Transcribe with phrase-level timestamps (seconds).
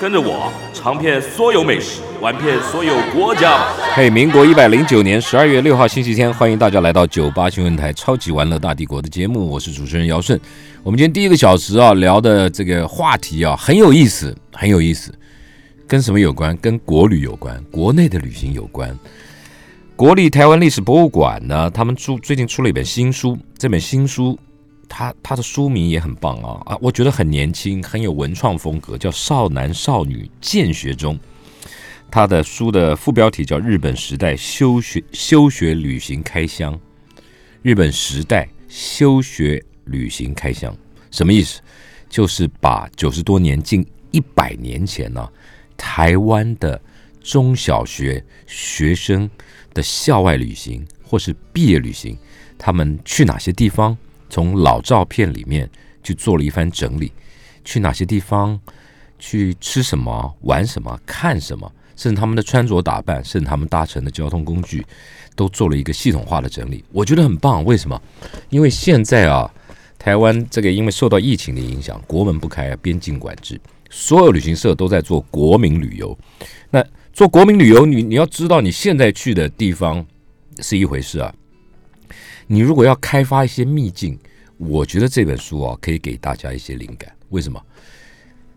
[0.00, 3.66] 跟着我尝遍所有美食，玩遍所有国家。
[3.96, 10.40] 嘿，民国一百零九年十二月六号星期天，欢迎大家来到九八新闻台《超级玩乐大帝国》的节目，我是主持人姚顺。
[10.84, 15.12] 我们今天第一个小时啊聊的这个话题啊很有意思，很有意思，
[15.88, 16.56] 跟什么有关？
[16.58, 18.96] 跟国旅有关，国内的旅行有关。
[19.96, 24.38] 国立台湾历史博物馆呢，他们出最近出了一本新书，这本新书。
[24.88, 31.14] 他他的书名也很棒啊啊，我觉得很年轻，很有文创风格，叫《少男少女见学中》。
[32.10, 36.74] 他的书的副标题叫《日本时代休学休学旅行开箱》。
[37.60, 40.74] 日本时代休学旅行开箱
[41.10, 41.60] 什么意思？
[42.08, 45.28] 就是把九十多年、近一百年前呢，
[45.76, 46.80] 台湾的
[47.20, 49.28] 中小学学生
[49.74, 52.16] 的校外旅行或是毕业旅行，
[52.56, 53.94] 他们去哪些地方？
[54.28, 55.68] 从老照片里面
[56.02, 57.12] 去做了一番整理，
[57.64, 58.58] 去哪些地方，
[59.18, 64.84] 去吃什么、玩什么、看什么，甚至他们的穿着打扮，甚至他们搭乘的交通工具，
[65.34, 66.84] 都做了一个系统化的整理。
[66.92, 67.64] 我觉得很棒。
[67.64, 68.00] 为什么？
[68.50, 69.50] 因为现在啊，
[69.98, 73.60] 台湾这个因为受到疫情的影响，国门不开啊，边境管制，
[73.90, 76.16] 所有旅行社都在做国民旅游。
[76.70, 80.06] 那做国民旅游，你你要知道，你现在去的地方
[80.60, 81.34] 是一回事啊。
[82.48, 84.18] 你如果要开发一些秘境，
[84.56, 87.12] 我觉得这本书啊可以给大家一些灵感。
[87.28, 87.62] 为什么？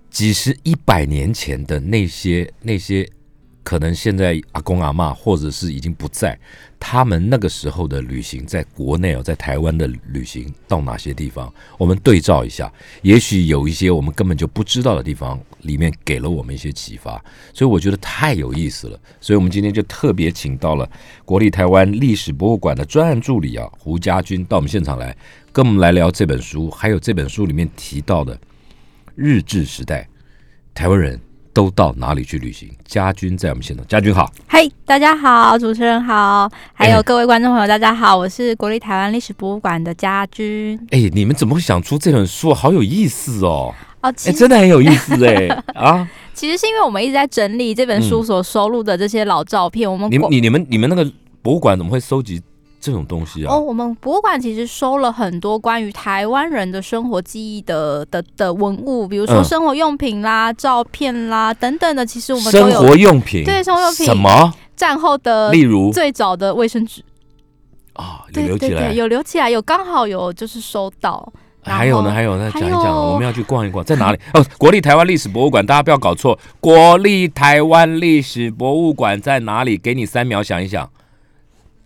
[0.10, 3.08] 几十一百年前的那些那些。
[3.64, 6.38] 可能现在阿公阿妈或者是已经不在，
[6.80, 11.54] 他们那个时候的旅行，在国内哦，在台湾的旅行到哪些地方？
[11.78, 12.72] 我们对照一下，
[13.04, 19.00] 也许有一些我们根本就不知道的地方，里面给了我们一些启发，所以我觉得太有意思了。
[19.20, 20.90] 所以我们今天就特别请到了
[21.24, 25.16] 国立台湾历史博物馆的专案助理啊胡家军到我们现场来，
[25.52, 28.40] 跟我们来聊这本书，还有这本书里面提到的
[29.14, 30.10] 日治时代
[30.74, 31.20] 台湾人。
[31.54, 32.70] 都到哪里去旅行？
[32.86, 40.80] 家军在我们现场，家军好，嘿，大家好，主持人好，还有各位观众朋友，大家好，我是国立台湾历史博物馆的家军。
[40.92, 42.54] 哎，你们怎么会想出这本书？
[42.54, 43.74] 好有意思哦！
[44.02, 46.10] 哦，哎，真的很有意思哎 啊！
[46.34, 49.92] 其实是因为我们一直在整理这本书所收录的这些老照片。
[49.92, 51.08] 我们你你你们你们那个
[51.42, 52.42] 博物馆怎么会收集？
[52.82, 62.04] 这种东西啊，哦，我们博物馆其实收了很多关于台湾人的生活记忆的的的文物，比如说生活用品啦、照片啦等等的。
[62.04, 67.04] 其实我们生活用品对生活用品什么战后的，例如最早的卫生纸
[67.94, 71.32] 啊，有留起来，有留起来，有刚好有就是收到。
[71.64, 74.18] 还有呢，还有呢，讲一讲，我们要去逛一逛，在哪里？
[74.34, 79.78] 哦，国立台湾历史博物馆，大家不要搞错，国立台湾历史博物馆在哪里？
[79.78, 80.90] 给你三秒想一想。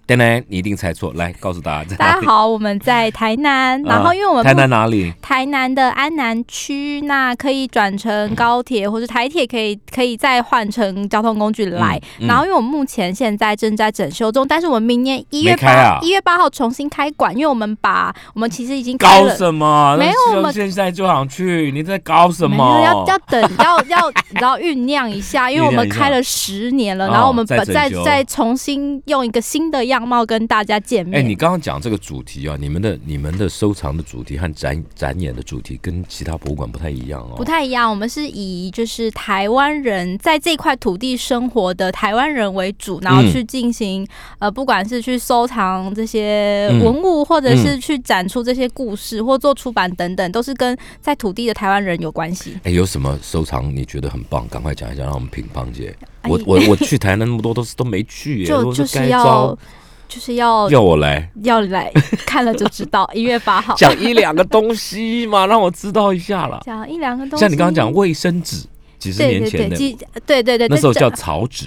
[0.07, 1.95] 等等，你一定猜错，来告诉大家。
[1.95, 5.11] 大家好，我们在台南，然后因为我们台南哪里？
[5.19, 11.99] 台南的安南区，那可以转乘高铁或者台铁，可以可以再换成交通工具来。
[12.19, 19.97] 然后因为我们目前现在正在整修中，但是我们明年一月八一月八号重新开馆，因为我们把我们其实已经搞什么？
[19.97, 22.79] 没有，我们现在就想去，你在搞什么？
[22.85, 29.94] 要要等，要 要你知道酝酿一下，因为我们开了十年了，然后我们再再重新用一个新的样。
[29.95, 31.21] 样貌跟大家见面。
[31.21, 37.35] 哎，你刚刚讲这个主题啊，你们的你们的收藏的主题和展展演的主题跟其他博物馆不太一样哦。
[37.37, 44.05] 不太一样，我们是以就是台湾人在这块土地生活的台湾人为主，然后去进行
[44.39, 52.57] 呃，不管是去收藏这些文物，或者是去展出这些故事，或做出版等等，都是跟在土地的台湾人有关系。
[52.63, 54.45] 哎，有什么收藏你觉得很棒？
[54.49, 55.95] 赶快讲一下，让我们品乓姐。
[56.27, 59.57] 我我我去台南那么多都是都没去，就就是要。
[60.15, 61.91] 就是要要我来，要来
[62.25, 63.05] 看了就知道。
[63.13, 66.61] 一月八号讲一两个东西嘛，让我知道一下了。
[66.65, 68.65] 讲一两个东西，像你刚刚讲卫生纸，
[68.97, 69.75] 几十年前的，
[70.25, 71.65] 对对对，那时候叫草纸。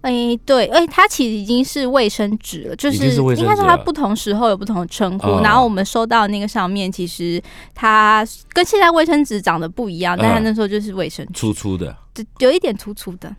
[0.00, 5.40] 哎，对，哎，它其实已经是卫生纸了，就是应该说它不同时候有不同的称呼。
[5.40, 7.40] 然后我们收到那个上面，其实
[7.76, 13.32] 它跟现在卫生纸长得不一样，但它那时候就是卫生纸，粗粗的，就有一点粗粗的，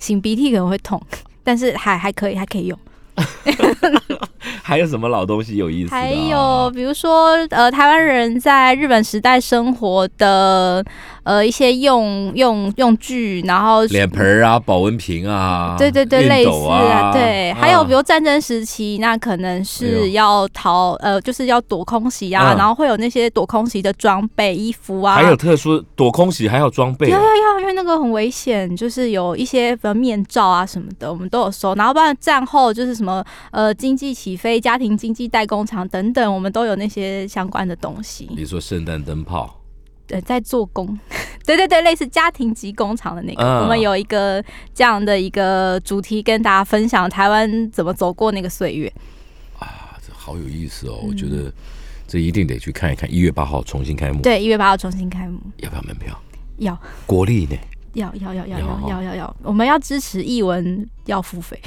[0.00, 1.00] 擤鼻涕可能会痛，
[1.44, 2.76] 但是还还可以，还可以用。
[4.62, 5.98] 还有什么老东西有意思、啊？
[5.98, 10.84] 还有比如说，呃，台湾人在日本时代生活的
[11.24, 31.74] 呃一些用用用具，然后脸盆啊、保温瓶啊，对对对，熨类似啊，对，还有比如战争时期，那可能是要逃，呃，就是要躲空袭啊，嗯然后会有那些躲空袭的装备、衣服啊，还有特殊躲空袭，还有装备啊、要要要，因为那个很危险，就是有一些比如面罩啊什么的，我们都有收。
[31.74, 33.09] 然后不然战后就是什么
[33.50, 38.26] 呃经济起飞、家庭经济代工厂等等，我们都有那些相关的东西。
[38.36, 39.60] 比如说圣诞灯泡，
[40.06, 40.98] 对，在做工，
[41.46, 44.42] 对对对，类似家庭级工厂的那个，嗯我们有一个
[44.74, 48.92] 这样的一个主题跟大家分享台湾怎么走过那个岁月。
[49.58, 51.00] 啊，这好有意思哦！
[51.02, 51.52] 嗯我觉得
[52.06, 53.12] 这一定得去看一看。
[53.12, 56.18] 一月八号重新开幕，对，一月八号重新开幕，要不要门票？
[56.58, 57.56] 要国立呢？
[57.94, 61.60] 要要要要要要要要要，我们要支持译文要付费，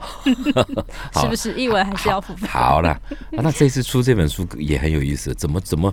[1.20, 1.54] 是不是？
[1.54, 2.46] 译文还是要付费？
[2.48, 3.00] 好了、啊
[3.32, 5.92] 那这次出这本书也很有意思，怎么怎么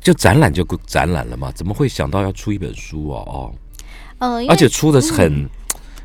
[0.00, 1.50] 就展览就展览了嘛？
[1.52, 3.24] 怎么会想到要出一本书哦？
[3.26, 3.54] 哦，
[4.18, 5.48] 呃，而且出的是很、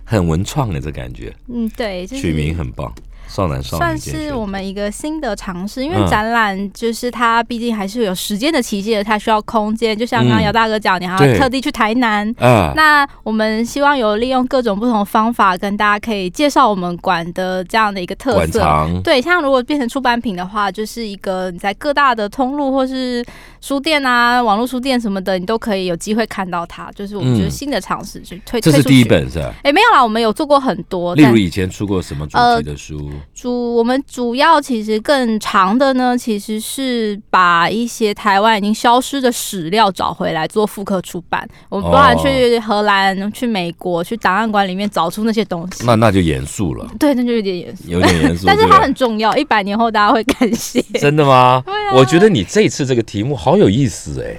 [0.03, 2.93] 很文创的这感觉，嗯，对，就是取名很棒，
[3.27, 3.97] 少男少算。
[3.97, 9.97] 是我们一个新的尝试，因为嗯展览就是它毕竟还是有时间的期限的，它需要空间。
[9.97, 12.27] 就像刚刚嗯姚大哥讲，你还要特地去台南。
[12.39, 18.87] 嗯，那我们希望有利用各种不同方法，跟大家可以介绍我们馆的这样的一个特色。
[19.03, 23.25] 对，像如果变成出版品的话，就是一个你在各大的通路或是
[23.61, 26.91] 书店啊、网络书店什么的，你都可以有机会看到它。
[26.93, 29.07] 就是我们觉得嗯新的尝试，就推这是第一。
[29.07, 29.53] 本是吧？
[29.63, 33.09] 哎，没有啦，我们有做过很多，但例如以前出过什么主呃题的书？
[33.33, 41.47] 主我们主要其实更长的呢，其实是把一些台湾已经消失的史料找回来做复刻出版。
[41.69, 45.85] 我们包含哦去荷兰、去美国、去档案馆里面找出那些东西。
[45.85, 48.45] 那那就严肃了，对，那就有点严肃，有点严肃。
[48.47, 50.81] 但是它很重要，一百年后大家会感谢。
[50.99, 51.61] 真的吗？
[51.65, 54.35] 对啊我觉得你这次这个题目好有意思哎，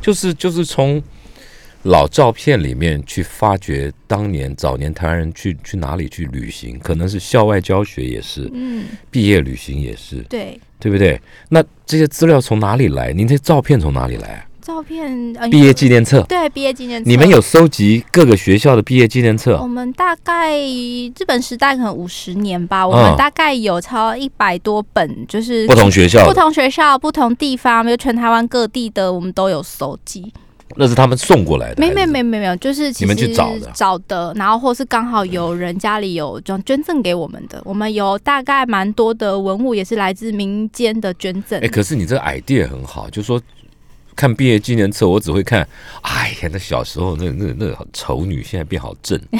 [0.00, 1.02] 就是就是从
[1.86, 11.20] 老照片里面去发掘当年早年台湾人去去哪里去旅行，可能是校外教学也是，嗯，毕业旅行也是，对，对不对？
[11.48, 13.12] 那这些资料从哪里来？
[13.12, 14.42] 您这照片从哪里来啊？
[14.60, 19.66] 照片呃毕业纪念册，对毕业纪念册，你们有收集各个学校的毕业纪念册我？
[19.68, 30.32] 们大概日本时代可能五十年吧，我嗯们大概有超一百多本，就是不同学校，不同学校、不同地方，比如全台湾各地的，我们都有搜集。
[30.74, 31.80] 那是他们送过来的。
[31.80, 41.68] 没没没没没有，就是你们去找的找的，然后或是刚好有人家里有捐捐赠给我们的，我们有大概蛮多的文物也是来自民间的捐赠哎，。
[41.68, 43.40] 可是你这个 idea 很好，就说
[44.16, 45.66] 看毕业纪念册，我只会看，
[46.02, 49.20] 哎呀，那小时候那那那个丑女，现在变好正，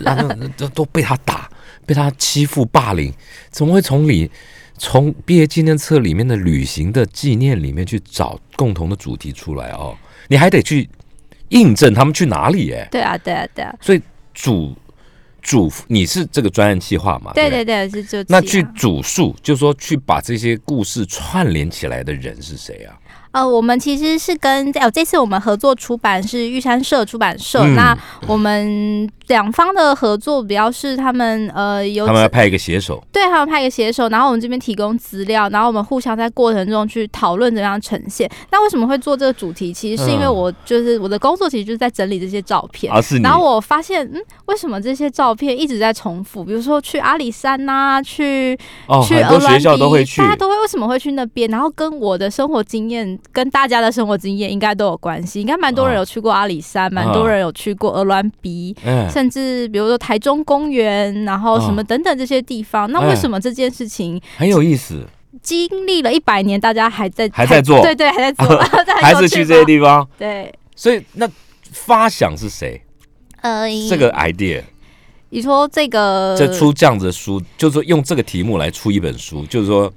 [0.00, 1.50] 那那那都都被他打，
[1.84, 3.12] 被他欺负霸凌，
[3.50, 4.30] 怎么会从里
[4.78, 9.96] 从毕业纪念册里面的旅行的纪念里面去找共同的主题出来哦？
[10.28, 10.88] 你还得去
[11.48, 14.00] 印证他们去哪里哎，对啊，对啊，对啊，所以
[14.32, 14.74] 主
[15.40, 17.32] 主你是这个专案计划嘛？
[17.34, 22.96] 对对对，是就那去主述，就是说去把这些故事串联起来的人是谁啊？
[23.32, 38.30] 呃，我们其实是跟哦，这次我们合作出版是玉山社出版社，嗯那我们两方的合作比较是他们呃有他们要派一个写手，对他们派一个写手，然后我们这边提供资料，然后我们互相在过程中去讨论怎样呈现。
[38.50, 39.72] 那为什么会做这个主题？
[39.72, 42.92] 其实是因为嗯我就是我的工作，其实就是在整理这些照片。
[42.92, 46.44] 啊、是你然后我发现，嗯，为什么这些照片一直在重复？
[46.44, 48.54] 比如说去阿里山呐、去
[48.86, 51.48] 哦，去很多学校都会去大，家都会为什么会去那边？
[51.48, 55.40] 然后跟我的生活经验、跟大家的生活经验应该都有关系。
[55.40, 58.76] 应该蛮多人哦有去过阿里山，蛮多人有去过鹅銮鼻。
[58.84, 63.10] 嗯，甚至比如说台中公园，然后什么哦等等这些地方，那哎。
[63.10, 65.06] 为什么这件事情很有意思，
[65.40, 67.80] 经历了一百年，大家还在还在做。
[67.82, 68.58] 对对，还在做，
[69.00, 71.28] 还是去这些地方，对，所以那
[71.70, 72.82] 发想是谁？
[73.42, 74.62] 呃，这个 idea，
[75.30, 79.92] 你说这个这出这样子的书，就是说用这个题目来出一本书，就是说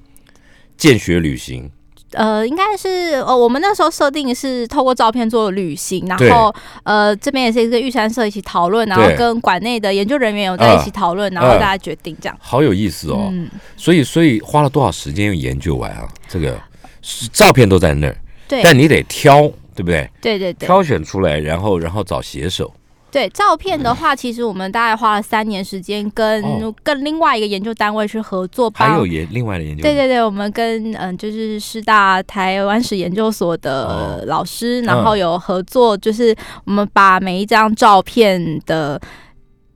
[0.78, 1.72] 见学旅行，
[2.16, 6.54] 呃，应该是呃，我们那时候设定是透过照片做旅行，然后
[6.84, 12.38] 呃，这边也是跟玉山社一起讨论，然后跟馆内的研究人员有在一起讨论，然后嗯大家决定这样。
[12.40, 13.30] 好有意思哦。
[13.32, 16.08] 嗯，所以，所以花了多少时间研究完啊？
[16.28, 16.60] 这个
[17.02, 18.16] 是照片都在那儿，
[18.48, 19.42] 对，但你得挑，
[19.76, 20.10] 对不对？
[20.22, 22.74] 对对对挑选出来，然后然后找写手。
[23.16, 26.76] 对，照片的话，其实我们大概花了三年时间，跟、哦。
[26.84, 34.22] 跟另外一个研究单位去合作，帮还有研另外的研究，对对对，我们跟嗯，就是师大台湾史研究所的哦。
[34.26, 39.00] 老师，嗯然后有合作，就是我们把每一张照片的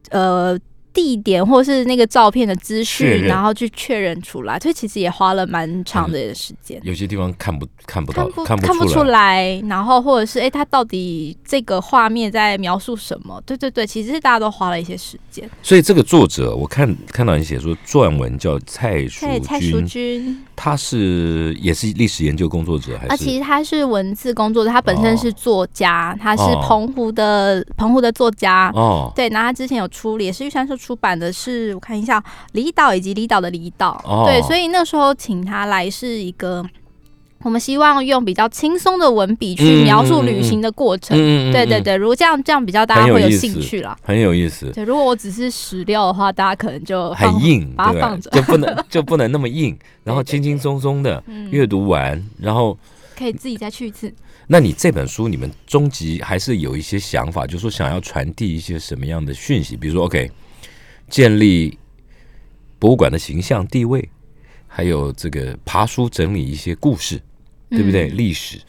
[0.10, 0.60] 呃
[0.93, 6.79] 地点或是那个照片的资讯，然后去确认出来，所以其实也花了蛮长的时间。
[6.84, 13.41] 有些地方看不看不到看，不看看不出出来，然后或者是哎、诶它到底这个画面在描述什么？
[13.46, 15.50] 对对对，其实是大家都花了一些时间。
[15.62, 23.24] 所以这个作者，我看看到你写说撰文叫蔡淑蔡蔡淑君，他是也是历史研究工作者还啊，是？
[23.24, 28.72] 其实他是文字工作者，他本身是作家，他是哦澎湖的澎湖的作家。
[28.74, 34.02] 哦对，那他之前有出，也是玉山社出版的是，我看一下，离岛以及离岛的离岛。
[34.06, 36.66] 哦对，所以那时候请他来是一个，
[37.44, 41.18] 我们希望用比较轻松的文笔去嗯描述旅行的过程。
[41.20, 43.98] 嗯对对，对，如果这样这样比较大家会有兴趣啦。
[44.02, 48.30] 很有意思，对，如果我只是史料的话，大家可能就很硬，把它放着？
[48.32, 52.78] 就不能就不能那么硬， 然后轻轻松松的嗯阅读完，然后。
[53.18, 54.10] 可以自己再去一次。
[54.48, 59.76] 那你这本书，你们终极还是有一些想法，就是说想要传递一些什么样的讯息？
[59.76, 60.32] 比如说，OK，
[61.10, 61.78] 建立
[62.78, 64.08] 博物馆的形象地位，
[64.68, 67.22] 还有这个爬书整理一些故事，
[67.70, 68.10] 对不对？
[68.10, 68.62] 嗯历史，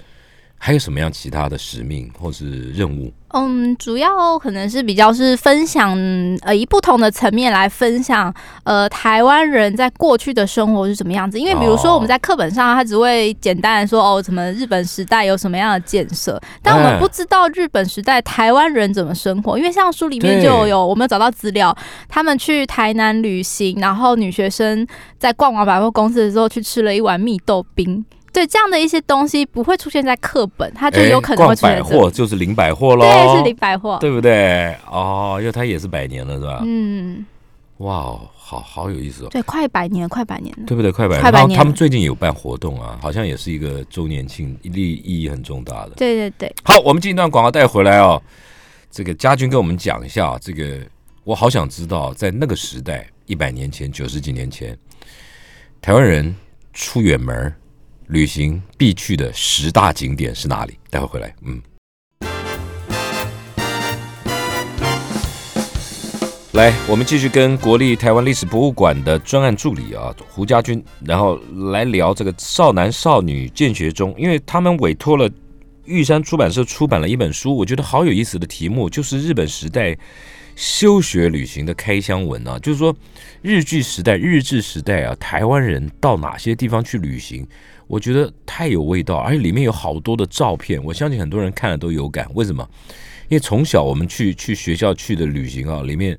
[0.56, 3.12] 还有什么样其他的使命或是任务？
[3.32, 5.96] 嗯，主要可能是比较是分享，
[6.42, 8.32] 呃，以不同的层面来分享，
[8.64, 11.38] 呃，台湾人在过去的生活是什么样子。
[11.38, 19.56] 因为比如说哦我们在课本上，他只会简单的说，哦，什么日本时代有什么样的建设，但我哎们不知道日本时代台湾人怎么生活。
[19.56, 21.76] 因为像书里面就有，我们有找到资料，
[22.08, 24.86] 他们去台南旅行，然后女学生
[25.18, 28.04] 在逛完百货公司的时候去吃了一碗蜜豆冰。
[28.32, 33.98] 对，这样的一些东西不会出现在课本，它就哎有可能会出现在这里货就是零百货喽，对，是零百货。
[34.00, 34.74] 对不对？
[34.90, 36.62] 哦，因为它也是百年了，是吧？
[36.64, 37.24] 嗯，
[37.78, 39.28] 哇哦，好好有意思哦。
[39.30, 40.64] 对，快百年，快百年了。
[40.66, 40.92] 对不对？
[40.92, 45.90] 快百年，他们最近有办活动啊，好像也是一个周年庆，意意义很重大的。
[45.96, 48.22] 对对对，好，我们进一段广告带回来哦。
[48.90, 50.78] 这个家军跟我们讲一下，这个
[51.24, 54.76] 我好想知道，在那个时代，一百年前、九十几年前，
[55.80, 56.34] 台湾人
[56.72, 57.54] 出远门儿
[58.10, 60.76] 旅行必去的十大景点是哪里？
[60.90, 61.62] 待会回来，嗯。
[66.54, 71.36] 来，我们继续跟国立台湾历史博物馆的专案助理啊胡家军，然后
[71.70, 75.30] 来聊这个少男少女见学中，因为他们委托了
[75.84, 79.96] 玉山出版社出版了一本书，我觉得好有意思的题目，就是日本时代
[80.56, 82.92] 休学旅行的开箱文啊，就是说
[83.40, 87.46] 日据时代、日治时代啊，台湾人到哪些地方去旅行，
[87.90, 92.30] 我觉得太有味道，而且里面有好多的照片，我相信很多人看了都有感。
[92.34, 92.66] 为什么？
[93.28, 96.16] 因为从小我们去去学校去的旅行啊，里面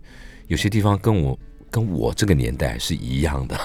[0.47, 3.57] 有些地方跟我跟我这个年代是一样的。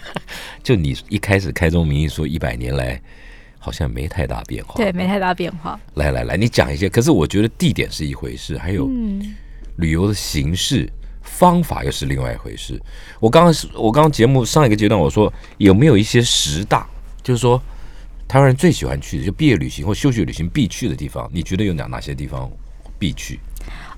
[0.64, 2.98] 就你一开始开宗明义说一百年来
[3.58, 5.78] 好像没太大变化，对，没太大变化。
[5.96, 6.88] 来来来，你讲一些。
[6.88, 9.34] 可是我觉得地点是一回事，还有嗯，
[9.76, 10.90] 旅游的形式、
[11.20, 12.80] 方法又是另外一回事。
[13.20, 16.88] 我刚刚是我刚刚节目上一个阶段我说有没有一些十大，
[17.22, 17.60] 就是说
[18.28, 22.50] 台湾人最喜欢去的，就毕业旅行或休学旅行必去的地方，你觉得有哪哪些地方
[22.98, 23.38] 必去？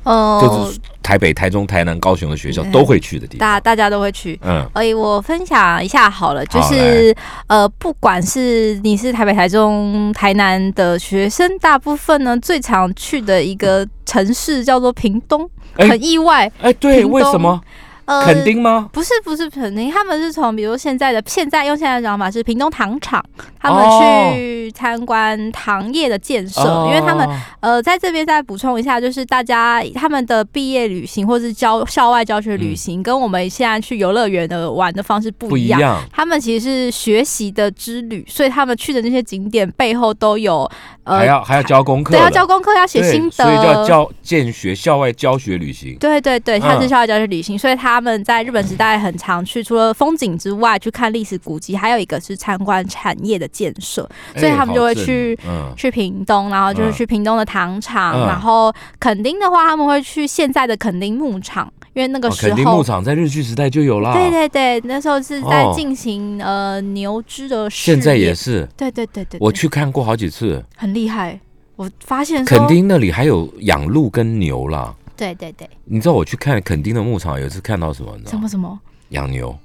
[0.03, 3.39] 呃，就是台北、台中、台南、高雄的学校嗯都会去的地方。
[3.39, 4.39] 大大家都会去。
[4.43, 7.17] 嗯，哎，我分享一下好了，就是
[7.47, 16.53] 呃，不管是你是台北、台中、台南的学生，大部分呢最常去的一个城市叫做屏东，哎很意外。
[16.61, 17.59] 哎，对，为什么？
[18.07, 18.89] 呃，垦丁吗？
[18.93, 23.25] 不是不是垦丁，他们是从比如现在的现在用现在的讲法是屏东糖厂，
[23.59, 27.27] 他们哦去参观糖业的建设，哦因为他们
[27.61, 35.81] 呃在这边再补充一下，就是大家他们的毕业旅行或是教校外教学旅行，跟我们现在去游乐园的玩的方式不不一样。
[35.81, 36.03] 一样。
[36.13, 40.71] 他们其实是学习的之旅，所以他们去的那些景点背后都有
[41.05, 45.97] 呃还要还要交功课对，要交功课，要写心得，所以叫教建学校外教学旅行。
[45.99, 54.03] 对对对，它是嗯校外教学旅行，所以他们在日本时代很常去，除了风景之外，去看历史古迹，还有一个是参观产业的建设，
[54.35, 62.83] 所以哎他们就会去嗯，去屏东，然后就是嗯去屏东的糖厂，嗯然后垦丁的话，他们会去现在的垦丁牧场，因为那个哦时垦丁牧。
[62.83, 64.13] 场在日据时代就有啦。
[64.13, 70.63] 对对对，那时候是在哦进行、呃牛只的试，现在也是，对对对对，我对去看过好几次。
[70.77, 71.39] 很厉害。
[71.77, 74.95] 我发现说垦，丁那里还有养鹿跟牛啦。
[75.17, 78.17] 对对对，你知道我去看垦丁的牧场，有一次看到什么？
[78.17, 78.49] 你知道什么？
[78.49, 78.81] 什么，
[79.11, 79.57] 养牛？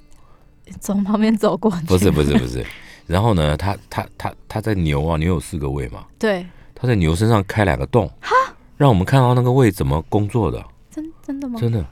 [0.80, 2.64] 从旁边走过去，不是不是不是。
[3.06, 8.30] 然后呢，他他他他在牛啊，牛有四个胃嘛，对，他在牛身上开两个洞，哈？
[8.76, 11.58] 让我们看到那个胃怎么工作的，真真的吗？
[11.60, 11.84] 真的，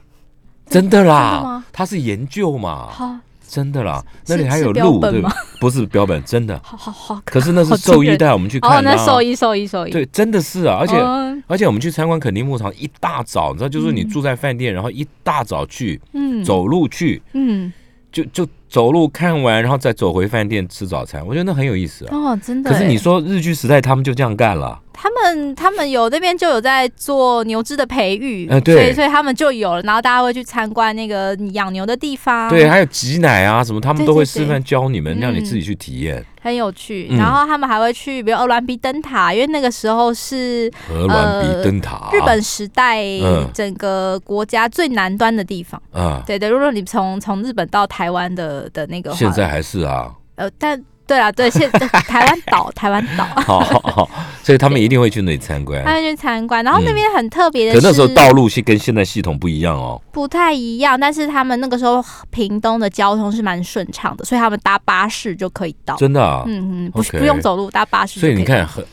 [0.67, 3.15] 真的真的啦吗，他是研究嘛，好，
[3.49, 5.35] 真的啦，那里还有鹿，对吧吗？
[5.59, 6.59] 不是标本，真的。
[6.63, 8.95] 好好好，可是那是好兽医带我们去哦，看的、哦。
[8.95, 17.73] 那兽医兽医兽医，对，真的是啊，而且、嗯而且我们去参观肯尼牧场，一大早，你知道，就是你嗯住在饭店，然后一大早去嗯走路去，嗯
[18.11, 22.15] 就就走路看完，然后再走回饭店吃早餐，我觉得那很有意思啊。
[22.15, 22.73] 哦，真的欸。
[22.73, 36.23] 可是你说日剧时代他们就这样干了，他们他们有那边就有在做牛只的培育，呃对所以所以他们就有了，然后大家会去参观那个养牛的地方，对，，还有挤奶啊什么，他们都会示范教你们，嗯让你自己去体验。
[36.39, 37.07] 很有趣。
[37.11, 37.17] 嗯。
[37.17, 45.81] 然后他们还会去，比如鹅銮鼻灯塔，因为那个时候是鹅銮鼻灯塔，呃日本时代嗯整个国家最南端的地方。
[45.91, 54.09] 啊，对对，如果你从从日本到台湾的的那个话，现在还是啊，呃，但对啊，对，现台湾岛，台湾岛， 好好好，
[54.43, 55.83] 所以他们一定会去那里参观。
[55.83, 59.99] 他们去参观，然后那边很特别的是，可那时候道路是跟现在系统不一样哦。
[60.11, 61.99] 不太一样，但是他们那个时候
[62.29, 65.95] 屏东的交通是蛮顺畅的，所以他们搭巴士就可以到。
[65.95, 68.19] 真的啊，嗯嗯，不不用走路，搭巴士。
[68.19, 68.85] 所以你看，很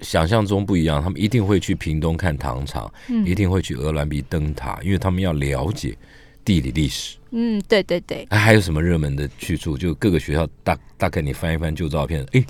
[0.00, 5.94] 想象中不一样，他们一定会去屏东看糖厂，嗯一定会去鹅銮鼻灯塔，因为他们要了解
[6.42, 7.16] 地理历史。
[7.32, 9.76] 嗯，对对对，哎还有什么热门的去处？
[9.78, 12.44] 就各个学校大大概你翻一翻旧照片，哎，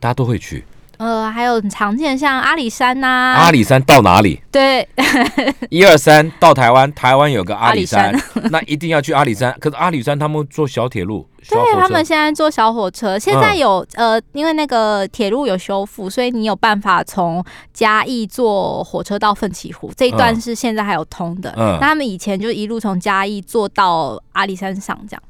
[0.00, 0.64] 大家都会去。
[0.96, 4.40] 呃，还有很常见的像阿里山呐、阿里山到哪里？
[4.52, 4.88] 对，
[5.68, 9.54] 一二三到台湾，台湾有个阿里阿山， 那一定要去阿里山。
[9.60, 21.54] 可是阿里山他们坐小铁路，对他们现在坐小火车，现在有、呃，因为那个铁路有修复，所以你有办法从嘉义坐火车到奋起湖这一段嗯是现在还有通的。
[21.56, 25.22] 嗯那他们以前就一路从嘉义坐到阿里山上，这样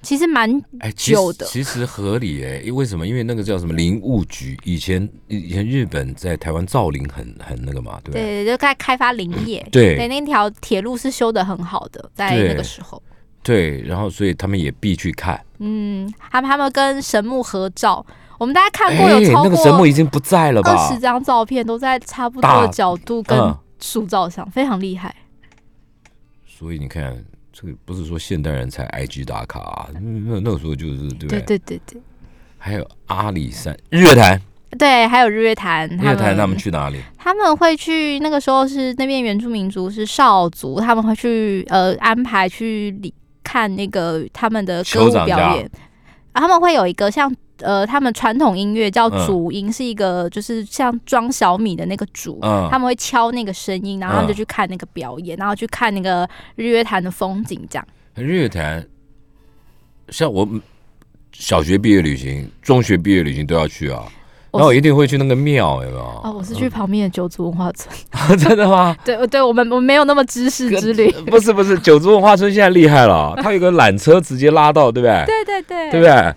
[0.00, 3.04] 其实蛮哎，其旧的实其实合理哎，因为什么？
[3.06, 8.44] 因为那个叫什么林务局，以前以前日本在台湾造林很很那个嘛，对不对？
[8.44, 9.66] 对，就开开发林业。
[9.72, 13.02] 对对，那条铁路是修的很好的，在那个时候。
[13.48, 15.42] 对，然后所以他们也必去看。
[15.58, 18.04] 嗯，他们他们跟神木合照，
[18.38, 20.98] 我们大家看过哎有超那个神木已经不在了二吧十？
[20.98, 25.14] 张照片，都在差不多的角度跟嗯塑造上，非常厉害。
[26.46, 30.00] 所以你看，这个不是说现代人才 IG 打卡、啊，那
[30.40, 31.40] 那个时候就是对对对？
[31.40, 32.02] 对对对
[32.58, 34.42] 还有阿里山日月潭，
[34.78, 37.00] 对，还有日月潭，日月潭他们去哪里？
[37.16, 43.14] 他们会去那个时候是那边原住民族是少族，他们会去呃安排去里
[43.48, 45.64] 看那个他们的歌舞表演，
[46.32, 52.38] 啊他们会有一个像呃他们传统音乐叫嗯主音，是一个就是像装小米的那个竹。
[52.42, 57.88] 嗯他，们会敲那个声音，然后他们就嗯去看那个表演，然后去看那个日月潭的风景，这样。
[58.14, 58.86] 日月潭，
[60.10, 60.60] 像我们
[61.32, 64.04] 小学毕业旅行、中学毕业旅行都要去啊。
[64.50, 66.02] 我然后我一定会去那个庙，有没有？
[66.24, 67.94] 哦，我是去旁边的九族文化村。
[68.38, 68.96] 真的吗？
[69.04, 71.10] 对，对，我们我们没有那么知识之旅。
[71.26, 75.24] 不是不是，九族文化村现在厉害了， 它有个缆车直接拉到，对不对？
[75.26, 76.34] 对对对，对不对？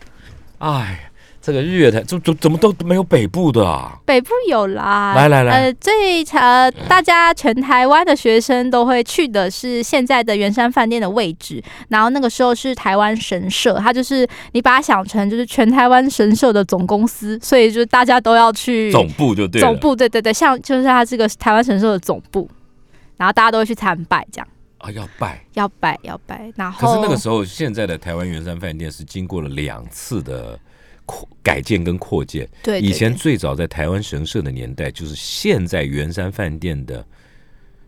[0.60, 1.10] 哎，
[1.42, 3.98] 这个日月潭怎怎怎么都没有北部的啊？
[4.06, 19.68] 北部有啦，来来来呃，最呃，大家全台湾的学生都会去的是现在的圆山饭店的位置，然后那个时候是台湾神社，它就是你把它想成就是全台湾神社的总公司，所以就是大家都要去总部就对了。
[19.68, 22.48] 总部，对对对，像就是它这个台湾神社的总部，
[23.18, 25.44] 然后大家都会去参拜，这样啊，要拜。
[25.54, 30.58] 要拜要拜，然后可是那个时候，现在的台湾圆山饭店是经过了两次的
[31.12, 32.48] 扩改建跟扩建。
[32.64, 37.06] 对对以前最早在台湾神社的年代，就是现在圆山饭店的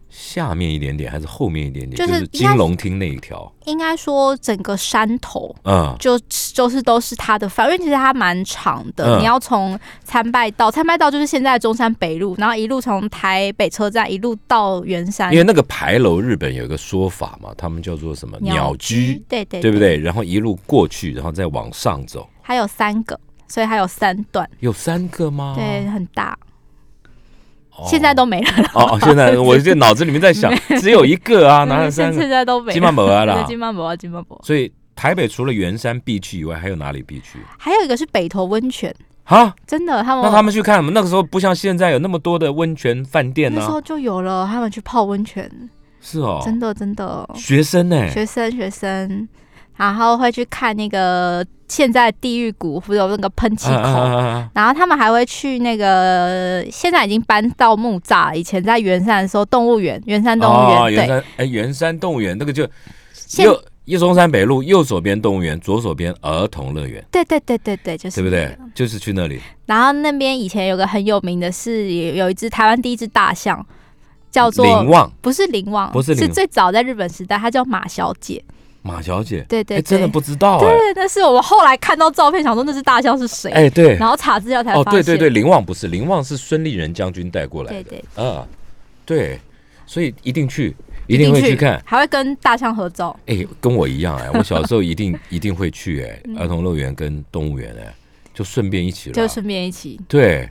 [0.10, 3.52] 下面一点点，还是后面一点点，就是是金龙厅那一条。
[3.66, 6.20] 应该说整个山头嗯，就
[6.54, 9.18] 就是都是它的范围，因为其实它蛮长的。
[9.18, 19.80] 嗯你要从参拜道，参拜道就是现在中山北路，然后一路从台北车站一路到圆山因为那个牌楼，日本有一个说法嘛，他们叫做什么鸟居，对对对不？
[19.80, 19.98] 对？
[19.98, 25.56] 然后一路过去，然后再往上走，还有三个，所以还有三段，有三个吗？
[25.58, 26.38] 对，很大。
[27.76, 32.30] 哦，现在都没了，哦哦，现在 我这脑子里面在想，只有一个啊， 哪有三现现？
[32.30, 32.74] 在都没了。
[32.74, 34.40] 金曼博啊啦，金曼博啊，金曼博。
[34.44, 37.40] 所以台北除了圆山必去以外，还有哪里必去？
[37.58, 40.92] 还有一个是北投温泉，哈，真的，他们那他们去看什么？
[40.92, 45.50] 那个时候不像现在有那么多的温泉饭店呢、那时候就有了，他们去泡温泉，
[46.00, 47.28] 是哦，真的真的。
[47.34, 49.28] 学生呢、学生学生，
[49.76, 53.94] 然后会去看那个现在地狱谷，不是有那个喷气啊孔。
[53.94, 62.68] 啊啊啊然后他们还会去那个，现在已经搬到木栅，以前在圆山的时候，动物园，圆山动物园，哦，圆对，山哎，圆山动物园那个就
[63.14, 68.58] 现右一中山北路右手边动物园，左手边儿童乐园，对对对对对，就是对不对？
[68.74, 69.42] 就是去那里。
[69.66, 73.66] 然后那边以前有个很有名的是，有有一只台湾第一只大象，
[74.32, 78.42] 叫做林旺不是林旺，不是是最早在日本时代，它叫马小姐。
[78.84, 85.04] 马小姐，对对哎，真的不知道哎，对，但是我们后来看到照片，想说那是大象是谁，哎，对，然后查资料才哦，发现。
[85.04, 88.46] 对对对，林旺不是，林旺是孙立人将军带过来的，对对，啊，
[89.06, 89.40] 对，
[89.88, 90.76] 所以一定去，
[91.08, 91.82] 一定会去看。
[91.86, 93.18] 还会跟大象合照。
[93.26, 96.38] 哎，跟我一样哎， 我小时候一定一定会去哎，嗯。
[96.38, 97.96] 儿童乐园跟动物园哎，
[98.34, 99.14] 就顺便一起了。
[99.16, 100.50] 就顺便一起，对，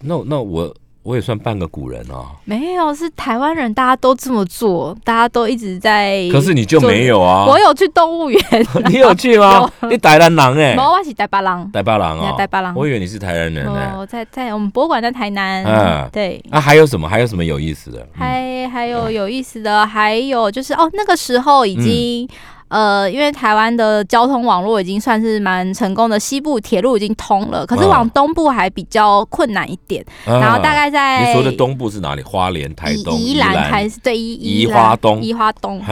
[0.00, 0.74] 那那我
[1.08, 6.28] 我也算半个古人哦，没有是台湾人，大家都这么做，大家都一直在。
[6.30, 7.46] 可是你就没有啊？
[7.48, 8.40] 我有去动物园，
[8.92, 9.66] 你有去吗？
[9.80, 12.74] 有你台南人哎，毛我是台巴郎，台巴郎啊，台巴郎。
[12.76, 13.92] 我以为你是台南人呢。
[13.96, 16.44] 哦，在在我们博物馆在台南，嗯对。
[16.50, 17.08] 啊，还有什么？
[17.08, 18.00] 还有什么有意思的？
[18.00, 22.28] 嗯还还有有意思的，还有就是哦，那个时候已经、嗯
[22.68, 30.04] 呃，因为台湾的交通网络已经算是蛮成功的，西部铁路已经通了，可是嗯往东部还比较困难一点。
[30.24, 32.22] 然后大概在啊你说的东部是哪里？
[32.22, 35.82] 花莲、台东、宜宜兰还是对宜宜兰花东宜花东。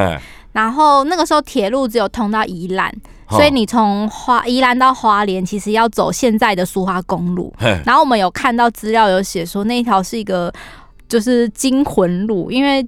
[0.52, 2.88] 然后那个时候铁路只有通到宜兰，
[3.28, 7.52] 哦所以你从花宜兰到花莲，其实要走现在的苏花公路。
[7.84, 10.52] 然后我们有看到资料有写说那一条是一个
[11.08, 12.84] 就是惊魂路，因为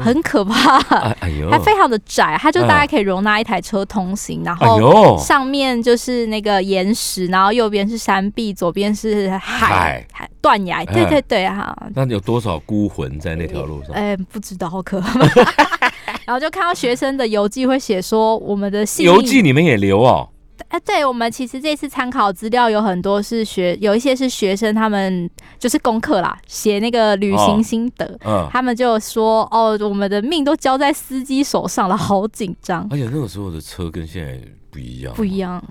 [0.00, 0.78] 很可怕。
[0.98, 10.06] 哎哎呦，它非常的窄，它就大概嗯可以容纳一台车通行，然哎后，上面就是那个岩石，然后右边是山壁，左边是海
[10.40, 10.84] 断崖。
[10.84, 13.92] 对嗯对对哈，那有多少孤魂在那条路上？
[13.94, 15.20] 哎、不知道，好可怕。
[16.24, 20.28] 然后就看到学生的游记会写说，我们的游记你们也留哦？
[20.72, 28.18] 哎、对我们其实这次参考资料有很多是学，有一些是学生他们就是功课啦，写那个旅行心得。
[28.24, 35.36] 嗯，他们就说：“哦，我们的命都交在司机手上了，好紧张，而且那个时候的车跟现在不一样，不一。
[35.36, 35.62] 样。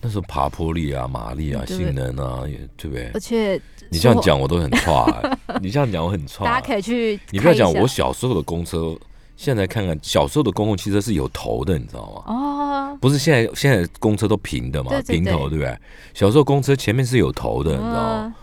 [0.00, 3.20] 那时候爬坡力啊、马力啊、性能啊，也对不对而？
[3.20, 5.04] 且你这样讲我都很 差，
[5.46, 6.44] 哎你这样讲我很差。
[6.46, 8.96] 大家可以去你不要讲我小时候的公车，
[9.38, 12.34] 现在看看小时候的公共汽车是有头的，你知道吗？
[12.34, 15.78] 哦，不是现在现在公车都平的嘛，对对平头对对不对？
[16.12, 18.22] 小时候公车前面是有头的，你知道吗？
[18.26, 18.34] 嗯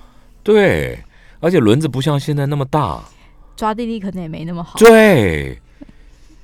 [0.41, 0.97] 对，
[1.41, 3.03] 而且轮子不像现在那么大，
[3.57, 4.79] 抓地力可能也没那么好。
[4.79, 5.59] 对。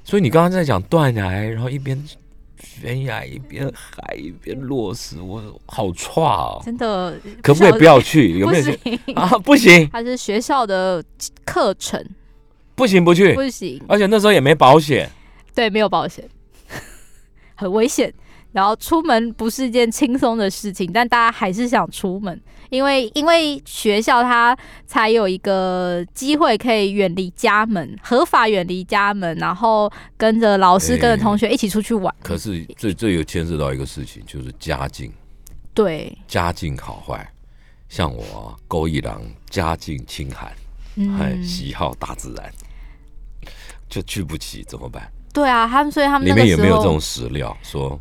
[0.04, 2.04] 所以你刚刚在讲断崖，然后一边
[2.60, 6.62] 悬崖一边海一边落石，我好差哦。
[6.66, 8.40] 真的，可不可以不要去？
[8.40, 8.62] 有不没
[9.06, 9.14] 有？
[9.14, 9.30] 啊？
[9.38, 11.02] 不行，它是学校的
[11.46, 12.04] 课程，
[12.76, 13.34] 不行，不去。
[13.34, 13.82] 不行。
[13.88, 15.10] 而且那时候也没保险，
[15.54, 16.28] 对，没有保险，
[17.56, 18.14] 很危险。
[18.54, 22.38] 然后出门不是一件轻松的事情，但大家还是想出门，
[22.70, 32.14] 因为因为学校它才有一个机会可以远离家门，合法远离家门，然后跟着老师、哎跟着同学一起出去玩。
[32.22, 35.10] 可是最最有牵涉到一个事情，就是家境，
[35.74, 37.26] 对，家境好坏。
[37.88, 40.52] 像我啊，勾一郎家境清寒，
[41.18, 42.52] 还，嗯，喜好大自然，
[43.92, 45.04] 就去不起怎么办？
[45.34, 48.00] 对啊，他们所以他们里面有没有这种史料说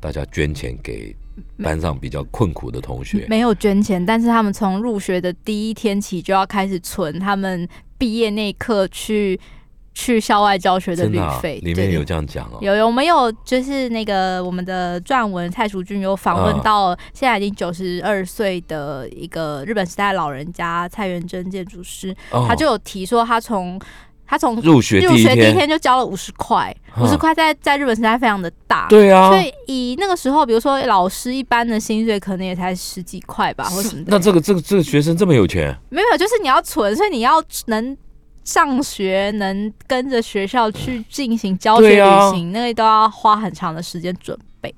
[0.00, 1.14] 大家捐钱给
[1.62, 3.26] 班上比较困苦的同学？
[3.28, 7.68] 没有捐钱，但是他们从入学的第一天起就要开始存他们
[7.98, 9.38] 毕业那一刻去
[9.94, 11.58] 去校外教学的旅费。
[11.62, 12.58] 里面有这样讲哦。
[12.60, 23.80] 有有没有就是那个我们的撰文蔡淑君有访问嗯到现在已经九十二岁的一个日本时代老人家蔡元珍建筑师，哦他就有提说他从
[24.26, 28.86] 他从入学第一入学第一天，就交了五十块，嗯五十块在在日本实在非常的大。
[28.88, 34.10] 对啊所，以以那个时候，比如说老师一般的薪水可能也才十几块吧， 或什么的。
[34.10, 37.96] 那这个这个这个学生这么有钱，没有，就是你要存，所以你要能
[38.44, 44.74] 上学，能跟着学校去进行教学旅行，那个都要花很长的时间准备。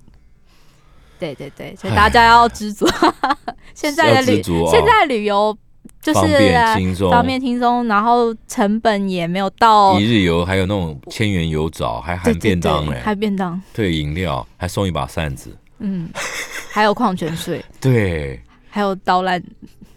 [1.18, 2.86] 对对对，所以大家要知足。
[3.74, 5.56] 现在的旅，现在旅游
[6.00, 16.08] 就是方便呃轻松，方便轻松，然后成本也没有到一日游，还有那种千元油枣，还含便当嘞，还便当，对饮料，还送一把扇子，嗯，
[16.70, 18.40] 还有矿泉水， 对。
[18.70, 19.42] 还有导览，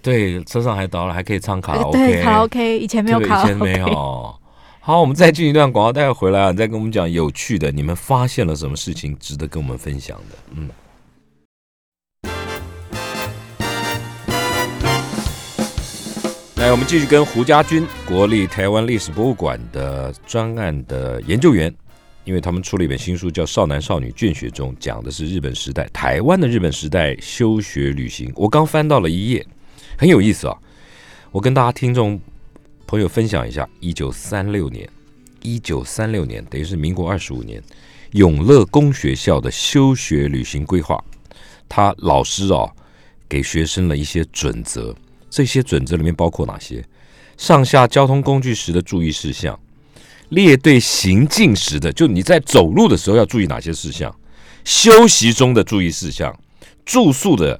[0.01, 4.35] 对，车上还到了，还可以唱卡拉呃 OK，对，卡拉 OK 以前没有对卡拉以前没 OK，有。
[4.79, 10.37] 好，我们再进一段广告，待会回来啊，你再跟我们讲有趣的，你们发现了什么事情值得跟我们分享的？
[10.55, 10.69] 嗯。
[16.61, 21.73] 来，我们继续跟胡家军，国立台湾历史博物馆的专案的研究员，
[22.23, 28.31] 因为他们出了一本新书，叫《少男少女眷学中》，讲的是日本时代台湾的日本时代休学旅行。
[28.35, 29.43] 我刚翻到了一页，
[29.97, 30.55] 很有意思啊。
[31.31, 32.21] 我跟大家听众
[32.85, 34.87] 朋友分享一下，一九三六年，
[35.41, 37.59] 一九三六年等于是民国二十五年，
[38.11, 41.03] 永乐公学校的休学旅行规划，
[41.67, 42.69] 他老师啊
[43.27, 44.95] 给学生了一些准则，
[45.31, 46.85] 这些准则里面包括哪些？
[47.37, 49.59] 上下交通工具时的注意事项，
[50.29, 54.15] 列队行进时的，就你在走路的时候要注意哪些事项，
[54.63, 56.37] 休息中的注意事项，
[56.85, 57.59] 住宿的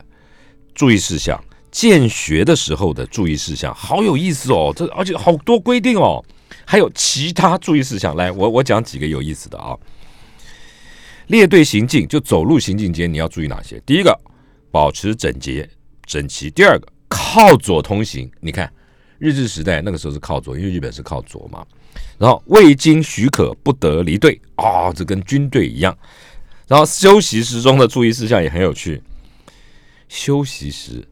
[0.76, 4.72] 注意事项，见学的时候的注意事项，好有意思哦！
[4.76, 6.24] 这而且好多规定哦，
[6.66, 8.16] 还有其他注意事项。
[8.16, 9.76] 来，我我讲几个有意思的啊。
[11.28, 13.82] 列队行进，就走路行进间你要注意哪些？
[13.86, 14.20] 第一个，
[14.70, 15.68] 保持整洁
[16.06, 18.32] 整齐；第二个，靠左通行。
[18.40, 18.72] 你看，
[19.20, 21.66] 日治时代那个时候是靠左，因为日本是靠左嘛。
[22.18, 25.96] 然后未经许可不得离队啊，这跟军队一样。
[26.68, 29.04] 然后休息时中的注意事项也很有趣，
[30.08, 31.06] 休息时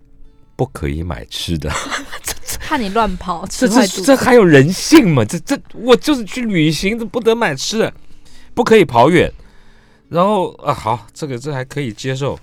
[0.56, 1.70] 不可以买吃的，
[2.62, 5.26] 怕你乱跑，这这这还有人性吗？
[5.26, 7.94] 这这我就是去旅行，这不得买吃的，
[8.54, 9.30] 不可以跑远。
[10.08, 12.40] 然后啊，好，这个这还可以接受。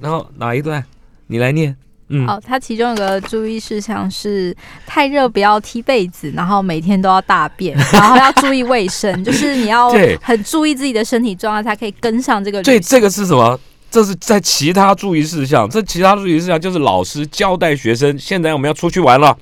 [0.00, 0.82] 然后哪一段？
[1.26, 1.76] 你来念。
[2.08, 9.90] 嗯，好，它其中有个注意事项是太热不要踢被子，然后每天都要大便， 然后要注意卫生，就是你要
[10.22, 12.62] 很注意自己的身体状态，才可以跟上这个。
[12.62, 13.58] 对，这个是什么？
[13.90, 15.68] 这是在其他注意事项。
[15.68, 19.36] 这其他注意事项就是老师交代学生，现在我们要出去玩了，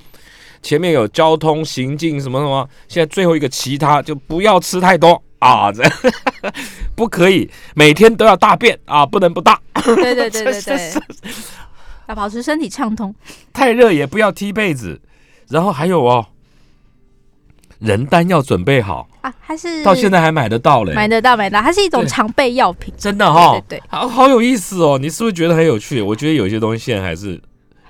[0.61, 5.83] 前面有交通行进什么什么，现在最后一个其他就不要吃太多啊，这
[6.95, 9.59] 不可以每天都要大便啊，不能不大。
[9.83, 10.93] 对对对对对。
[12.07, 13.13] 要保持身体畅通，
[13.53, 15.01] 太热也不要踢被子，
[15.49, 16.27] 然后还有哦，
[17.79, 19.07] 人丹要准备好。
[19.21, 26.01] 啊，还是到现在还买得到嘞，买得到买得到，它是一种常备药品，真的哈，对对，好好有意思哦，你是不是觉得很有趣？
[26.01, 27.41] 我觉得有些东西现在还是。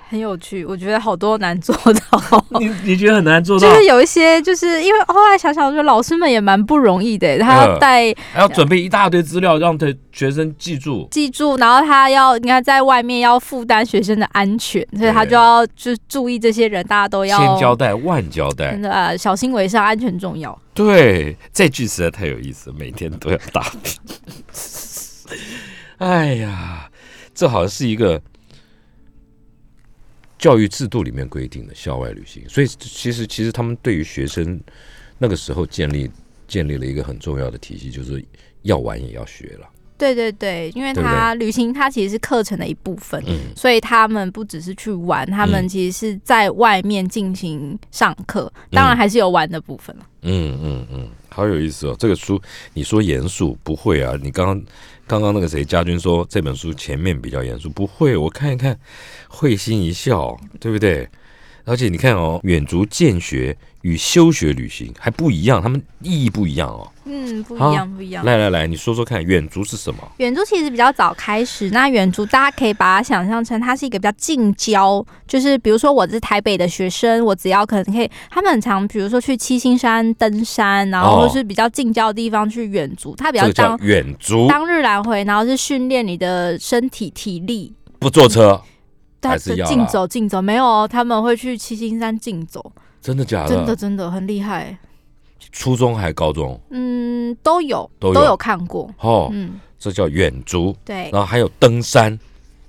[0.08, 2.44] 很有趣，我觉得好多难做到。
[2.60, 3.68] 你你觉得很难做到？
[3.68, 7.38] 就是有一些，就是因为后来想想，我觉得老师们也蛮不容易的。
[7.40, 11.08] 他要带，还要准备一大堆资料，让他学生记住。
[11.10, 20.56] 记住，然后他要，你看在外面要负担学生的安全，所以他就要就注意这些人，大家都要千交代万交代，真的小心为上，安全重要。
[20.72, 23.66] 对，这句实在太有意思，每天都要打。
[25.98, 26.88] 哎呀，
[27.34, 28.22] 这好像是一个。
[30.38, 34.60] 教育制度里面规定的校外旅行，所以其实其实他们对于学生
[35.18, 36.10] 那个时候建立
[36.46, 38.22] 建立了一个很重要的体系，就是
[38.62, 39.66] 要玩也要学了。
[39.98, 43.24] 对对对，因为他旅行，它其实是课程的一部分，
[43.56, 50.06] 所以他们不只是去玩，他们其实是在外面进行上课，当然还是有玩的部分了。
[50.20, 51.96] 嗯嗯嗯，好有意思哦！
[51.98, 52.38] 这个书
[52.74, 54.12] 你说严肃不会啊？
[54.22, 54.62] 你刚刚。
[55.06, 58.78] 刚刚那个谁，家军说这本书前面比较严肃，不会，我看一看，
[59.28, 61.08] 会心一笑，对不对？
[61.66, 66.90] 而且你看哦，远足见学与休学旅行还不一样，他们意义不一样哦。
[67.04, 68.24] 嗯，不一样，不一样。
[68.24, 70.00] 来来来，你说说看，远足是什么？
[70.18, 71.68] 远足其实比较早开始。
[71.70, 88.62] 那远足大家可以把它想象成，它是一个比较近郊，就是比如说我是台北的学生，我只要可能可以，他们很常比如说去七星山登山，然后或是比较近郊的地方去远足，它比较当远足当日来回，然后是训练你的身体体力，不坐车。
[89.26, 93.48] 还是竞走，竞走没有哦，他们会去七星山竞走，真的假的？
[93.48, 94.76] 真的真的很厉害。
[95.52, 96.60] 初中还是高中？
[96.70, 98.90] 嗯，都有，都有看过。
[99.00, 100.74] 哦，嗯，这叫远足。
[100.84, 102.18] 对，然后还有登山，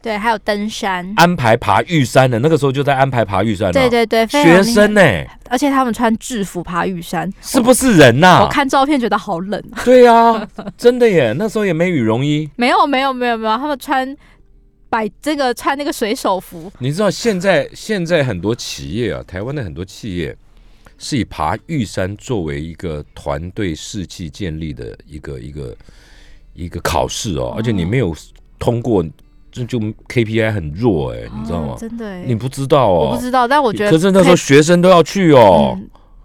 [0.02, 3.74] 对，还有登山，安排爬玉山的，那个时候就在安排爬玉山。
[3.74, 5.02] 对对对，学生呢，
[5.50, 8.44] 而且他们穿制服爬玉山，是不是人呐？
[8.44, 9.62] 我看照片觉得好冷。
[9.84, 12.50] 对啊，真的耶，那时候也没羽绒衣。
[12.56, 14.16] 没有没有没有没有，他们穿。
[14.90, 20.36] 摆这个穿那个水手服，你知道现在现在很多企业啊，台湾的很多企业
[20.98, 25.76] 是以爬玉山作为一个团队士气建立的一个一个
[26.54, 28.16] 一个考试哦，而且你没有
[28.58, 29.06] 通过，
[29.52, 31.76] 这就 KPI 很弱哎，你知道吗？
[31.78, 35.78] 真的，你不知道哦，我不知道，但我觉得，可是那时候学生都要去哦，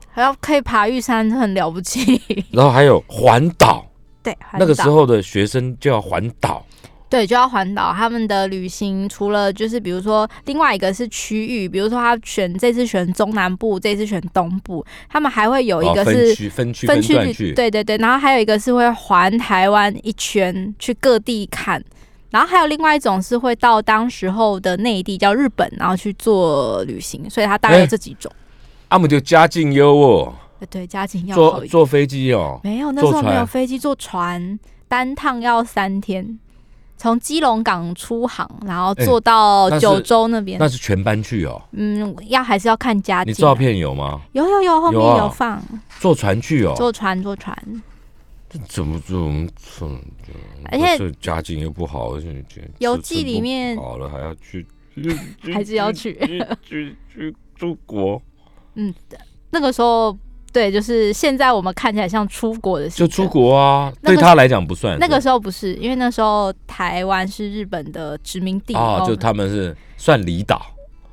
[0.08, 2.22] 还要可以爬玉山，很了不起。
[2.50, 3.84] 然后还有环岛，
[4.22, 6.64] 对，那个时候的学生就要环岛。
[7.12, 7.92] 对，就要环岛。
[7.92, 17.98] 他们的旅行除了就是，比如说，另外一个是区域，比如说他选这次选中南部，这次选东部，他们还会有一个是分区分区对对对。
[17.98, 21.84] 然后还有一个是会环台湾一圈，去各地看。
[22.30, 27.28] 然后还有另外一种是会到当时候的内地叫日本，然后去做旅行。
[27.28, 28.32] 所以他大概有这几种。
[28.88, 30.32] 阿姆就家境优哦。
[30.70, 32.58] 对，家境要坐坐飞机哦。
[32.64, 36.38] 没有，那时候没有飞机，坐船单趟要三天。
[36.96, 41.60] 从基隆港出航，然后坐到九州那边，那是全班去哦。
[41.72, 43.30] 嗯，要还是要看家境。
[43.30, 44.20] 你照片有吗？
[44.32, 45.60] 有有有，后面有放。
[45.98, 46.74] 坐船去哦。
[46.76, 47.56] 坐船坐船。
[48.48, 49.48] 这怎么怎么
[50.70, 52.44] 而且家境又不好，而且
[52.78, 54.66] 游记里面好了还要去，
[55.52, 56.16] 还是要去
[56.62, 58.20] 去去出国。
[58.74, 58.94] 嗯，
[59.50, 60.16] 那个时候
[60.52, 70.60] 对，就是现在我们看起来像出国的，就出国啊，那个对他来讲不算那个时候不是，因为那时候台湾是日本的殖民地啊，就他们是算离岛，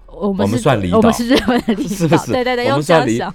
[0.07, 3.33] 我我们算离岛我们是日本的离岛，是不是对对对，我们算离岛，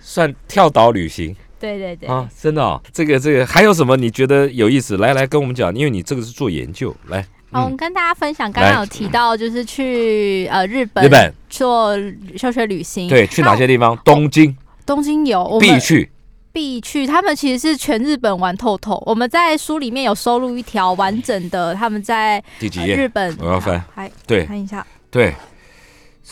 [0.00, 2.08] 算跳岛旅行对对对。
[2.08, 2.80] 啊，真的哦。
[2.92, 4.96] 这个这个还有什么你觉得有意思？
[4.96, 11.96] 来来跟我们讲，因为你这个是做研究，来，好，我嗯们跟大家分享，刚刚有提到就是去呃日本日本做
[12.36, 13.98] 休学旅行，对，去哪些地哦方？
[14.04, 14.54] 东京
[14.86, 16.10] 东京有我们必去，
[16.52, 19.02] 必去，他们其实是全日本玩透透。
[19.06, 22.94] 我们在书里面有收录一条完整的，他们在呃第几页？
[22.94, 25.34] 日本，我要翻还对看一下，对，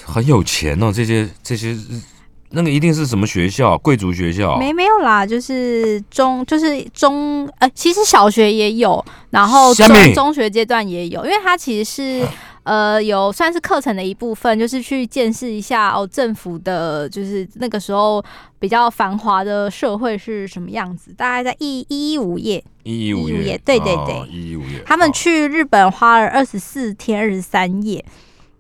[0.05, 1.77] 很有钱哦，这些这些
[2.51, 3.79] 那个一定是什么学校？
[3.79, 4.59] 贵族学校？
[4.59, 12.29] 没没有啦，就是中就是中呃，其实小学也有，然后中中学阶段也有，因为它其实是。
[12.65, 18.25] 呃，有算是课程的一部分，就是去见识一下哦，政府的，就是那个时候
[18.59, 21.13] 比较繁华的社会是什么样子。
[21.13, 24.83] 大概在一一一五页，一一五页页，对对对一一五页。
[24.87, 28.05] 他们哦去日本花了二十四天二十三夜，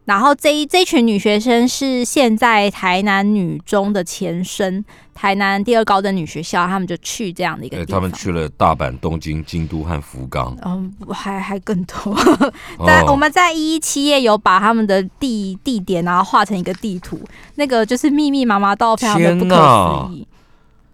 [0.04, 4.84] 然后这一这群女学生是现在台南女中的前身，
[5.14, 8.00] 台南第二高等女学校，他们就去这样的一个呃地方。
[8.00, 10.56] 他们去了大阪、东京、京都和福冈。
[10.64, 12.16] 嗯，还还更多。
[12.84, 17.20] 但我哦们在一一七页有把他们的地地点然后画成一个地图，
[17.54, 20.26] 那个就是密密麻麻到非常的不可思议。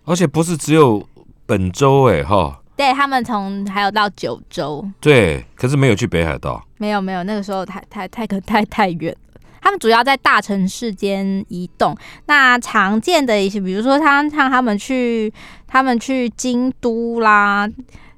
[0.04, 1.06] 而且不是只有
[1.46, 6.64] 本州哎哈，对他们从还有到九州，对，可是没有去北海道。
[6.76, 9.40] 没有没有，那个时候太太太可太太远了。
[9.60, 11.92] 他们主要在大城市间移动。
[12.26, 15.30] 那常见的一些，比如说他像他们去
[15.66, 17.68] 他们去京都啦，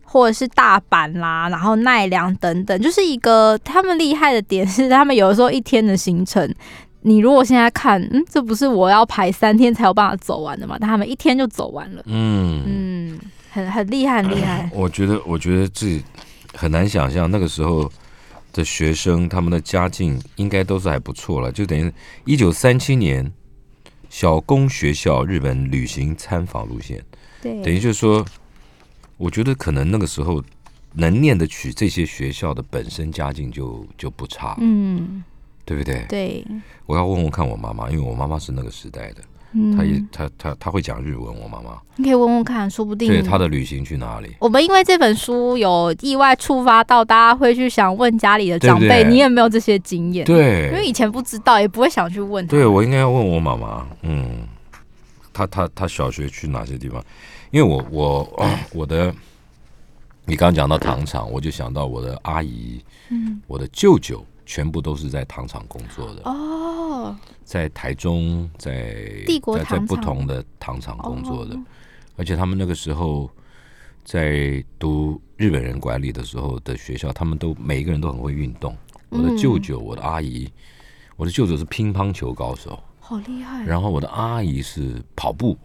[0.03, 6.55] 或者是大阪啦，然后奈良等等，就是一个他们厉害的点是，他们有的时候一天的行程。
[7.01, 10.77] 你如果现在看，嗯，这不是我要排三天才有办法走完的嘛？
[10.79, 13.19] 但他们一天就走完了，嗯，嗯，
[13.51, 14.69] 很很厉害，很厉害。
[14.75, 16.03] 我觉得，我觉得自己
[16.55, 17.91] 很难想象那个时候
[18.53, 21.51] 的学生，他们的家境应该都是还不错了。
[21.53, 21.93] 就等于
[22.25, 23.33] 一九三七年
[24.09, 27.05] 小工学校日本旅行参访路线，
[27.43, 28.25] 对等，于就是说，
[29.17, 30.43] 我觉得可能那个时候
[30.95, 35.23] 能念得起这些学校的本身家境就就不差，嗯，
[35.65, 36.05] 对不对？
[36.09, 36.45] 对，
[36.87, 44.29] 我要问问看我妈妈，因为我妈妈是那个时代的，嗯，她也他他他会讲日文，我妈妈，你可以问问看，说不定对，他的旅行去哪里？
[44.39, 52.51] 我们因为这本书有意外触发到大家会去想问家里的长辈，对对你有没有这些经验？，对因为，以前不知道，也不会想去问他。
[52.51, 54.47] 对我应该要问我妈妈，嗯，
[55.33, 57.03] 他他他小学去哪些地方？
[57.51, 59.13] 因为我我 我的，
[60.27, 66.23] 你刚刚讲到糖厂，我就想到我的阿姨，嗯，我的舅舅，全部都是在糖厂工作的。
[66.25, 71.63] 哦，在台中，在帝国在在不同的糖厂工作的，哦
[72.17, 73.31] 而且他们那个时候
[74.03, 78.77] 在读日本人管理的时候的学校，他们都每一个人都很会运动。
[79.09, 80.51] 我的舅舅，我的阿姨，
[81.17, 83.65] 我的舅舅是乒乓球高手，好厉害！
[83.65, 85.57] 然后我的阿姨是跑步，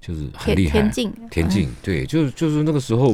[0.00, 0.90] 就是很厉害田。
[0.92, 3.12] 径，田径，对，就是就是那个时候，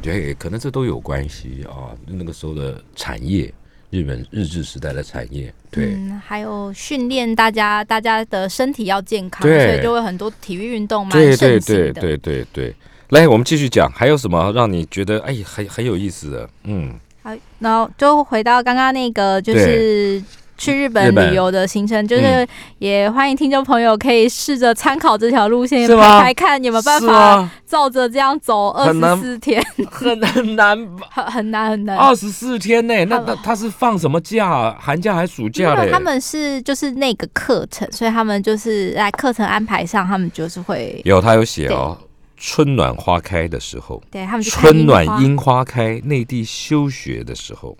[0.00, 1.94] 对，可能这都有关系啊。
[2.06, 3.52] 那个时候的产业，
[3.90, 11.92] 日本日治时代的产业，对，嗯，还有训练大家，大家的身体要健康，所以就会很多体育运动嘛对盛对对。
[11.92, 12.74] 对对对，
[13.08, 16.50] 来，我们继续讲，还有什么让你觉得哎很很有意思的？
[16.64, 20.22] 嗯，好，然后就回到刚刚那个，就是
[20.58, 27.48] 去日本旅游的行程，就是嗯也欢迎听众朋友可以试着参考这条路线，是吗排排看有没有办法？
[27.64, 30.76] 照着这样走二十四天，很 很难，
[31.10, 31.96] 很很难很难。
[31.96, 33.04] 二十四天呢？
[33.04, 34.76] 那他那他是放什么假？
[34.80, 35.84] 寒假还是暑假嘞？
[35.84, 41.96] 为他们是就是那个课程，所以他们就是在课程安排上，他们就是会有他有写哦，
[42.36, 47.76] 春暖花开的时候，对他们春暖樱花开，内地休学的时候，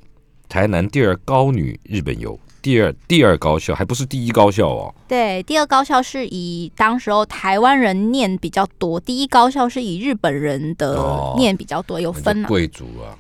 [0.48, 4.94] 台南第二高女日本游，第二第二高校，还不是第一高校哦。
[5.08, 12.46] 对，第二高校是以当时候台湾人念比较多，第一高校是以日本人的哦念比较多，有分啊。
[12.46, 13.16] 贵族啊，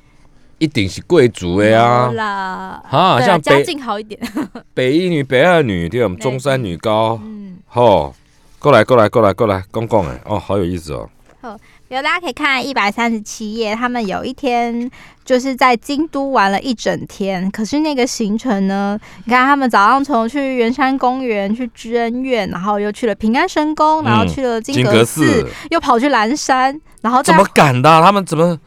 [0.58, 2.12] 一定是贵族的呀有。
[2.12, 4.20] 啦，啊，对啊像家境好一点。
[4.74, 8.14] 北一女、北二女，对，我们中山女高，嗯，好，
[8.58, 11.08] 过来，过来，过来，过来，公公哎，哦，好有意思哦。
[11.40, 11.48] 比
[11.96, 14.90] 如大家可以看一百三十七页，他们有一天
[15.24, 28.02] 就是在京都玩了一整天，可是那个行程呢，你看他们早上从去圆山公园、去知恩院，然后又去了平安神宫，然后去了金金阁阁寺，寺又跑去蓝山，然后怎么赶的啊？
[28.02, 28.58] 他们怎么？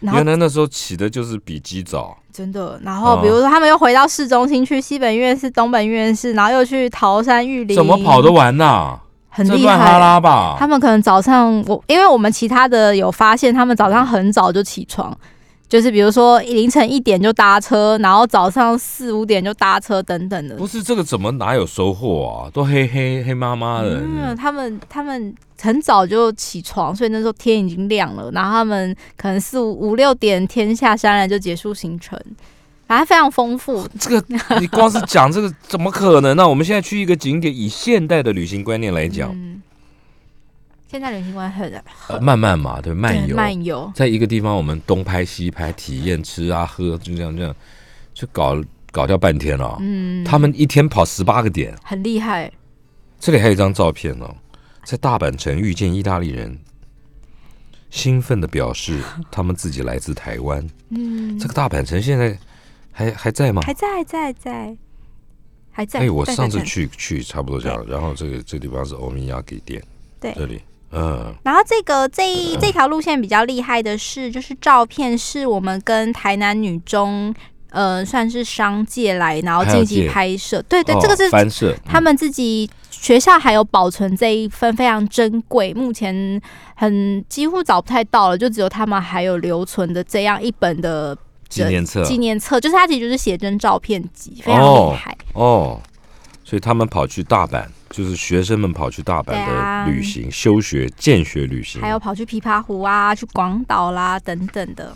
[0.00, 2.16] 原来那时候起的就是比鸡早。
[2.32, 8.98] 真的，然后比如说他们又回到市中心去西本院寺、东本院寺，然后又去桃山玉林，怎么跑得完呐？
[9.34, 9.98] 很厉害。
[9.98, 10.56] 拉吧？
[10.58, 15.16] 他们可能早上我，因为我们其他的有发现，他们早上很早就起床，
[15.68, 20.54] 就是比如说凌晨一点就搭车，然后早上四五点就搭车等等的。
[20.56, 22.50] 不是这个怎么哪有收获啊？
[22.52, 24.00] 都黑黑黑麻麻的。
[24.00, 32.18] 嗯，他们他们很早就起床，所以那时候天已经亮了，然后他们可能四五五六点天下山来就结束行程，
[32.92, 33.88] 反正非常丰富。
[33.98, 39.62] 这个你光是讲这个怎么可能呢、我们现在去一个景点，以现代的旅行观念来讲，嗯，
[40.90, 47.54] 现在旅行观很呃慢慢嘛，对，漫游，漫游，在一个地方我们东拍西拍，体验吃啊喝，就这样这样，
[48.12, 49.78] 就搞搞掉半天了。
[49.80, 52.52] 嗯，他们一天跑十八个点，很厉害。
[53.18, 54.36] 这里还有一张照片哦，
[54.84, 56.58] 在大阪城遇见意大利人，
[57.88, 60.68] 兴奋的表示他们自己来自台湾。
[60.90, 62.36] 嗯，这个大阪城现在
[62.92, 63.62] 还还在吗？
[63.64, 64.76] 还在还在还在
[65.72, 66.00] 还在。
[66.00, 69.82] 哎，我上次去去差不多这样，然后这个这个地方是欧米亚给店，
[70.20, 70.32] 对。
[70.34, 70.60] 这里，
[70.92, 77.34] 嗯，然后这个这一这条路线比较厉害的是，就是照片是我们跟台南女中，
[77.70, 80.60] 呃，算是商界来，然后进行拍摄。
[80.68, 86.38] 对对，哦这个是他们自己学校还有保存这一份非常珍贵，目前
[86.76, 91.16] 很几乎找不太到了，就只有他们还有留存的这样一本的
[91.52, 92.04] 纪念册。
[92.04, 95.16] 纪念册，就是它其实就是写真照片集，非常厉害。
[95.34, 95.80] 哦，
[96.44, 104.94] 所以他们跑去大阪，就是学生们跑去大阪的旅行、休学、见学旅行，还有跑去琵琶湖啊，去广岛啦等等的，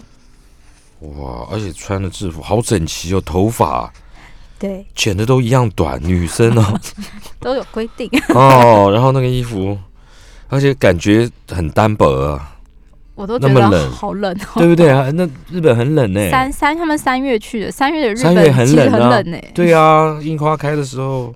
[1.01, 3.93] 哇，而且穿的制服好整齐哦，头发。
[4.59, 6.81] 对，剪的都一样短，女生哦，
[7.39, 8.09] 都有规定。
[8.35, 9.79] 哦，然后那个衣服，
[10.49, 12.56] 而且感觉很单薄啊，
[13.17, 14.59] 我都觉得好冷哦。
[14.59, 15.11] 对不对啊？
[15.13, 19.39] 那日本很冷呢，三三，他们三月去的，三月的日本很冷啊很冷呢。
[19.53, 21.35] 对啊，樱花开的时候，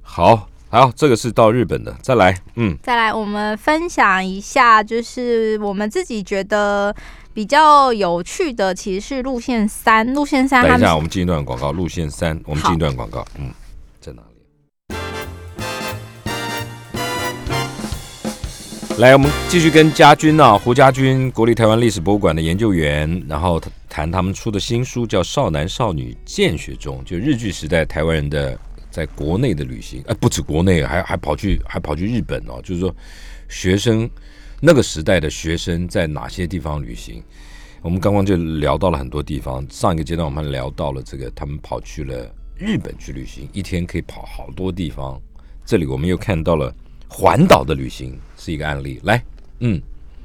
[0.00, 6.92] 好好，这个是到日本的，再来，嗯，再来，我们分享一下，就是我们自己觉得
[7.32, 10.12] 比较有趣的，其实是路线三。
[10.14, 13.50] 路线三，他等一下，我们们进一段广告，路线三，我们进一段广告，嗯，
[18.98, 28.56] 来，我们继续跟家军啊，胡家军，国立台湾历史博物馆的研究员，然后谈他们出的新书，叫《少男少女见学中》，就日据时代台湾人的
[28.92, 32.94] 在国内的旅行，哎，不止国内，还还跑去还跑去日本哦，就是说
[33.48, 34.08] 学生
[34.60, 37.20] 那个时代的学生在哪些地方旅行？
[37.82, 45.20] 我们刚刚就聊到了很多地方，上一个阶段我们聊到了这个他们跑去了日本去旅行，一天可以跑好多地方。
[45.66, 46.72] 这里我们又看到了
[47.14, 49.00] 环岛的旅行是一个案例。
[49.04, 49.22] 来，
[49.60, 49.80] 嗯，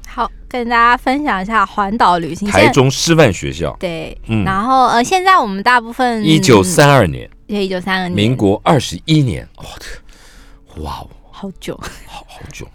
[0.08, 2.48] 好跟大家分享一下环岛旅行。
[2.48, 4.44] 台中师范学校，对，嗯。
[4.44, 9.64] 然后呃，现在我们大部分一九三二年，对一九三二年，民国二十一年，哦，
[10.82, 11.78] 哇哦，好久，
[12.08, 12.66] 好好久，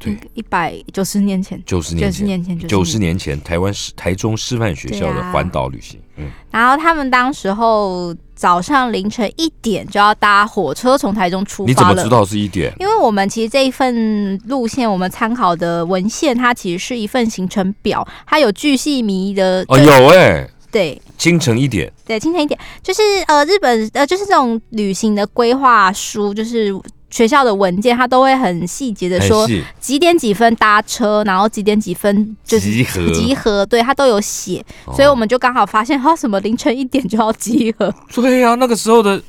[0.00, 11.68] 对，一百九十年前，九十年前，九十年前，九十年前，台湾师台中师范学校的环岛旅行，嗯，然后他们当时候早上凌晨一点就要搭火车从台中出发了。
[11.68, 12.08] 你怎么知。
[12.08, 12.74] 道是一点？
[12.80, 19.64] 因为我们其实这一份路线，我们参考的文献，它其实是一份行程表，它有巨细靡遗的。
[19.68, 21.00] 哦，有哎、对。
[21.18, 26.72] 清晨一点，对，清晨一点，就是呃，日本呃，就是这种旅行的规划书，就是
[27.10, 29.46] 学校的文件，他都会很细节的说，
[29.78, 33.12] 几点几分搭车，然后几点几分就是集合。
[33.12, 34.94] 集合，对，他都有写，哦。
[34.94, 39.20] 所以我们就刚好发现，哈，什么凌晨一点就要集合，对呀、那个时候的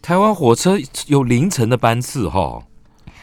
[0.00, 0.76] 台湾火车
[1.06, 2.62] 有凌晨的班次哈，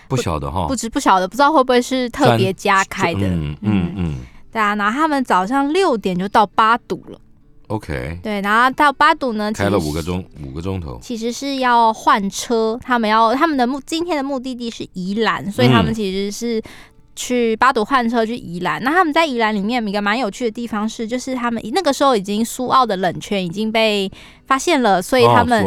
[0.08, 0.68] 不晓得哈。
[0.68, 3.58] 不，知不晓得，不知道会不会是特别加开的，嗯。
[3.62, 4.16] 嗯嗯。
[4.52, 7.20] 对啊，然后他们早上六点就到八堵了，
[7.74, 16.62] ，OK，对，然后到巴堵呢，开了五个钟，五个钟头，其实是要换车，他们要他们的目今天的目的地是宜兰，所以他们嗯其实是
[17.16, 18.84] 去巴堵换车去宜兰。
[18.84, 24.12] 那他们在宜兰里面有一个蛮有趣的地方是，就是他们那个时候已经苏澳的冷泉已经被
[24.46, 25.66] 发现了，所以他们、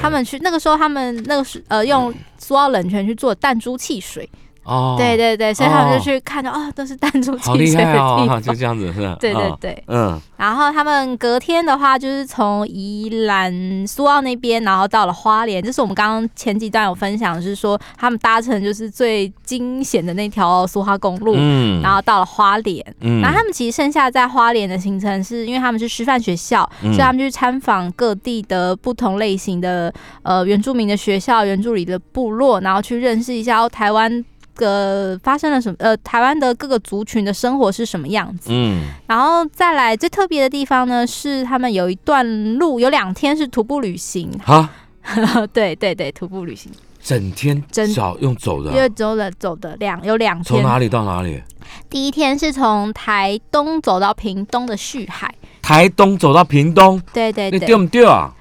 [0.00, 4.28] 他们去那个时候他们那个是呃用苏澳冷泉去做弹珠汽水，
[4.68, 9.16] 哦，对对对，所以他们哦就去看到哦、都是弹珠汽水的地害哦，就这样子是吧？
[9.20, 15.62] 对对哦对，嗯，然后他们隔天的话，就是从宜兰苏澳那边，然后到了花莲。
[15.62, 22.84] 这是我们刚刚前几段有分享，是说他们搭乘就是最惊险的那条苏花公路，嗯然后到了花莲。
[23.00, 29.92] 嗯然后他们其实剩下在花莲的行程是，因为他们是师范学校，嗯所以他们去参访各地的不同类型的
[30.22, 34.24] 呃原住民的学校、原住里的部落，然后去认识一下哦台湾。
[34.58, 35.76] 个发生了什么？
[35.78, 38.50] 呃，台湾的各个族群的生活是什么样子？
[38.52, 44.30] 嗯然后再来最特别的地方呢，是他们有一段路，有两天是徒步旅行。
[44.44, 44.68] 哈，
[45.54, 46.70] 对对对，徒步旅行。
[47.00, 51.40] 整天真少用走的因为啊，走的走的两有两天，从哪里到哪里？
[51.88, 55.32] 第一天是从台东走到屏东的旭海，
[55.62, 58.34] 台东走到屏东，对对对，你对不对啊？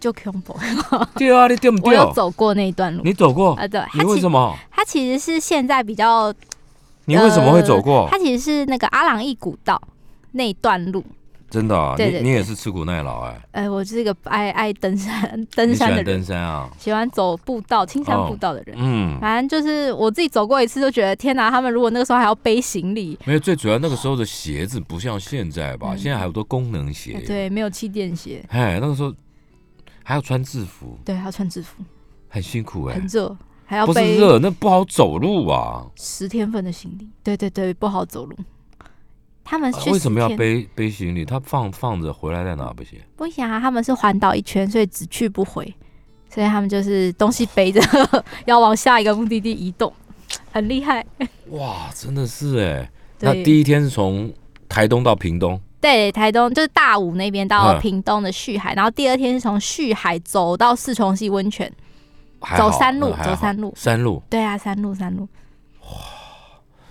[0.00, 0.54] 就 m b
[1.16, 2.12] 对啊，你对不我有？
[2.12, 3.02] 走过那一段路。
[3.04, 3.54] 你走过？
[3.54, 4.56] 啊，对，你为什么？
[4.70, 6.32] 它其实是现在比较，
[7.04, 8.08] 你为什么会走过？
[8.10, 9.80] 它其实是那个阿朗义古道
[10.32, 11.04] 那一段路。
[11.50, 16.70] 真的啊，对对你你也是吃苦耐劳哎，呃，我是一个爱爱登山登山的人，登山啊？
[16.78, 18.76] 喜欢走步道、青山哦步道的人。
[18.78, 21.50] 嗯，反正就是我自己走过一次，就觉得天哪！
[21.50, 25.88] 他们如果那个时候还要背行李，没有，最主要那个时候的鞋子不像现在吧？
[25.90, 27.14] 嗯现在还有多功能鞋。
[27.16, 29.12] 哎，对，没有气垫鞋，哎，那个时候
[30.02, 31.82] 还要穿制服，对，还要穿制服，
[32.28, 33.06] 很辛苦哎很。
[33.06, 35.86] 热，还要不是背热，那不好走路啊。
[35.96, 37.08] 十天份的行李。
[37.22, 38.36] 对对对，不好走路。
[39.44, 40.28] 他们为什么要？
[40.36, 41.24] 背背行李？
[41.24, 42.98] 他放放着回来在哪不行？
[43.16, 45.74] 不行啊，他们是环岛一圈，所以只去不回，
[46.28, 47.80] 所以他们就是东西背着
[48.46, 49.92] 要往下一个目的地移动，
[50.52, 51.04] 很厉害。
[51.48, 52.90] 哇，真的是哎。
[53.18, 54.32] 那对第一天是从
[54.68, 61.72] 台东到屏东，对，台东就是大武那边到嗯屏东的旭海，然后第二天是从旭海走到四重溪温泉，
[62.56, 64.22] 走山路走山路山路。
[64.28, 65.26] 对啊，山路山路。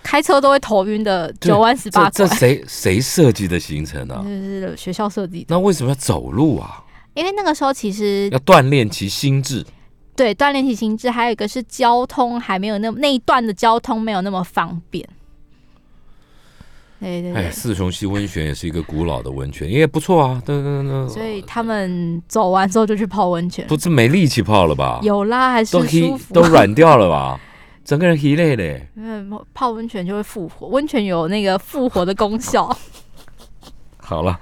[0.02, 4.22] 开车都会头晕的九弯十八拐，这这谁谁设计的行程啊？
[4.24, 5.46] 就是学校设计的。
[5.50, 6.82] 那为什么要走路啊？
[7.14, 9.64] 因为那个时候其实要锻炼其心智。
[10.16, 15.08] 对锻炼其心智，还有一个是交通还没有那那一段的交通没有那么方便。
[17.00, 20.42] 对对哎，四重溪温泉也是一个古老的温泉，也不错啊。
[20.44, 23.66] 对对对所以他们走完之后就去泡温泉。
[23.66, 25.00] 不是没力气泡了吧？
[25.02, 26.34] 有啦，还是都舒服。
[26.34, 27.40] 都软掉了吧？
[27.82, 28.86] 整个人 he 累嘞。
[28.96, 32.76] 嗯，泡温泉就会复活，温泉有那个复活的功效。
[33.96, 34.38] 好了，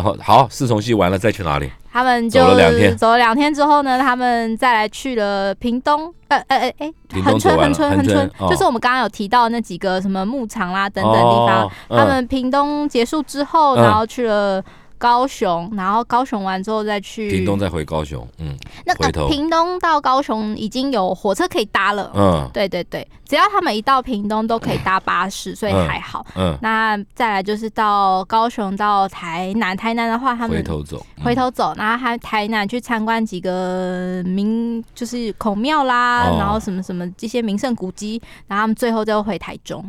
[0.00, 1.70] 然后好，四重溪完了再去哪里？
[1.92, 2.96] 他们就走了两天。
[2.96, 8.30] 走了两天之后呢，他们再来去了屏东，呃呃呃，哎，屏恒春，东走完了恒春，恒恒春。
[8.30, 8.48] 春，哦。
[8.48, 11.66] 就是我们刚刚有提到那几个什么牧场啦等等地方。
[11.66, 13.82] 哦他们屏东结束之后，嗯。
[13.82, 14.64] 然后去了
[15.00, 22.12] 高雄，然后高雄完之后再去屏东再回高雄，嗯那回头个屏东到高雄已经有火车可以搭了。
[22.14, 26.26] 嗯对对对，只要他们一到屏东都可以搭巴士，所以嗯还好。
[26.36, 39.82] 嗯，那再来就是到高雄到台南，台南的话他们回头走，嗯回头走，然后还台南去参观几个名，就是孔庙啦，哦然后什么什么这些名胜古迹，然后他们最后就回台中。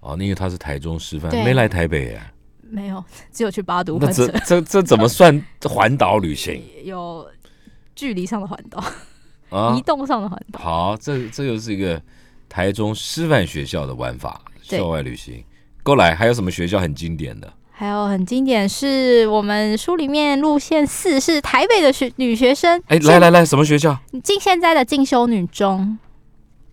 [0.00, 2.22] 哦，因为他是台中师范，对没来台北耶。
[2.70, 3.02] 没有，
[3.32, 7.26] 只有去八都那这车，这这怎么算环岛旅行 有
[7.94, 8.82] 距离上的环岛，
[9.50, 9.80] 啊移？
[9.82, 10.60] 动上的环岛。
[10.60, 12.00] 好，这这又是一个
[12.48, 15.44] 台中师范学校的玩法，对校外旅行。
[15.82, 17.52] 过来，还有什么学校很经典的？
[17.70, 23.96] 还有很经典是我们书里面路线四是台北的学女学生，哎，现来来来，什么学校？
[24.24, 25.96] 进现在的进修女中，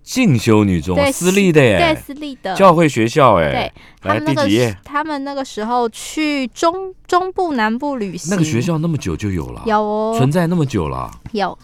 [0.06, 1.78] 进修女中，对私立的耶。
[1.78, 3.74] 对耶，私立的，教会学校哎对。
[4.02, 4.78] 他来们那个第几页？
[4.84, 10.16] 他们那个时候去中中部南部旅行，那个学校那么久就有了，有哦。
[10.16, 11.58] 存在那么久了，有。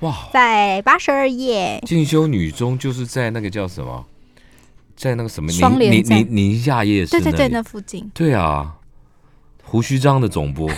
[0.00, 0.28] 哇！
[0.32, 4.06] 在八十二页，进修女中就是在那个叫什么，
[4.96, 8.76] 在那个什么宁宁宁夏夜市对对对，那附近，对啊，
[9.70, 10.70] 胡须章的总部，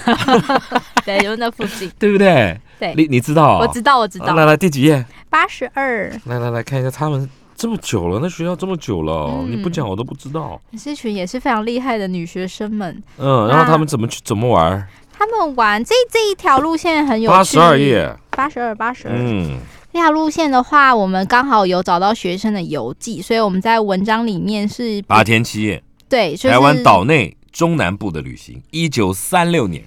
[1.07, 2.59] 对，就那附近， 对不对？
[2.79, 3.59] 对，你你知道啊？
[3.61, 5.05] 我知道，我知道，啊来来，第几页？
[5.29, 10.61] 八十二来来来看一下，他们这么久了，那学校这么久了，嗯你不讲我都不知道。
[10.83, 14.87] 这群也是非常厉害的女学生们，嗯，然后他们怎么去怎么玩？
[15.13, 19.15] 他们玩这这一条路线很有趣，八十二，页，八十二，八十二。
[19.15, 19.59] 嗯，
[19.93, 29.85] 这条路线的话，我们刚好有找到学生的游记，所以我们在文章里面是八天七夜，对，就是台湾岛内中南部的旅行，一九三六年，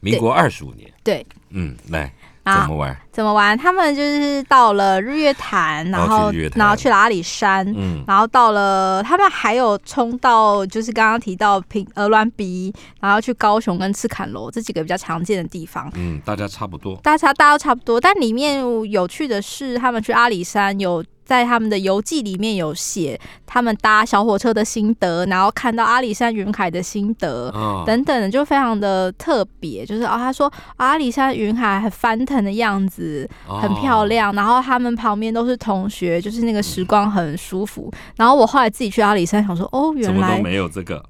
[0.00, 0.92] 民国二十五年。
[1.02, 2.12] 对，嗯，来
[2.44, 3.00] 怎啊么玩？
[3.12, 3.56] 怎么玩？
[3.56, 15.90] 他们就是到了日月潭，然后然后去了阿里山，嗯，然后到了，他们还有冲到，就是刚刚提到平鹅銮鼻，然后去高雄跟赤坎楼这几个比较常见的地方。
[15.94, 16.96] 嗯，大家差不多。
[17.02, 27.48] 大家大家都差不多，但里面有趣的是，他们去阿里山有在他们的游记里面有写他们搭小火车的心得，然后看到阿里山云海的心得。
[27.50, 33.01] 啊，等等的，就非常的特别，就是哦，他说阿里山云海很翻腾的样子，
[33.46, 34.06] 很漂哦。
[34.06, 34.32] 亮。
[34.34, 37.92] 然后他们旁边都是同学，就是那个时光很舒服。
[38.16, 41.04] 然后我后来自己去阿里山，想说哦，原来都没有这个，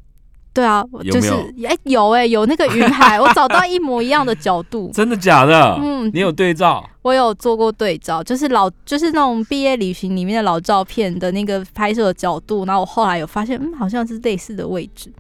[0.53, 1.31] 对啊，我就是
[1.67, 4.91] 哎有哎、有那个云海，我找到一模一样的角度。
[4.95, 5.79] 真的假的？
[5.83, 6.89] 嗯你有对照？
[7.03, 15.13] 我有做过对照，就是老就是那种毕业旅行里面的老照片的那个拍摄的角度，然后我后来有发现，嗯，好像是类似的位置。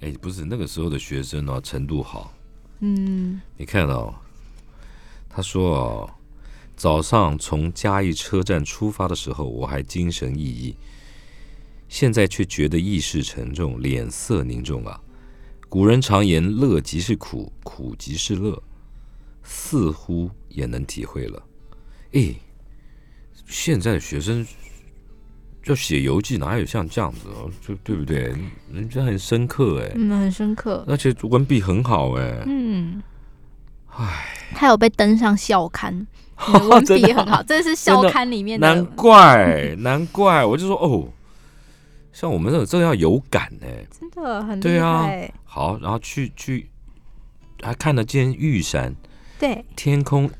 [0.00, 2.32] 哎，不是那个时候的学生哦，程度好。
[2.80, 4.12] 嗯，你看哦，
[5.34, 6.10] 他说哦，
[6.76, 10.74] 早上从嘉义车站出发的时候，我还精神奕奕，
[11.88, 15.00] 现在却觉得意识沉重，脸色凝重啊。
[15.68, 18.62] 古人常言“乐即是苦，苦即是乐”，
[19.42, 21.42] 似乎也能体会了。
[22.10, 22.36] 诶，
[23.46, 24.46] 现在的学生
[25.62, 27.50] 就写游记，哪有像这样子哦？
[27.66, 28.34] 就对不对？
[28.70, 32.42] 人家很深刻哎，嗯，很深刻，而且文笔很好哎。
[32.46, 33.02] 嗯，唉，
[34.54, 36.06] 他有被登上校刊，
[36.70, 38.66] 文笔很好，这是校刊里面的。
[38.66, 41.08] 难怪，难怪，我就说哦，
[42.12, 45.08] 像我们这种真的要有感哎，真的很对啊。
[45.44, 46.68] 好，然后去去，
[47.62, 48.94] 还看得见玉山，
[49.38, 50.30] 对，天空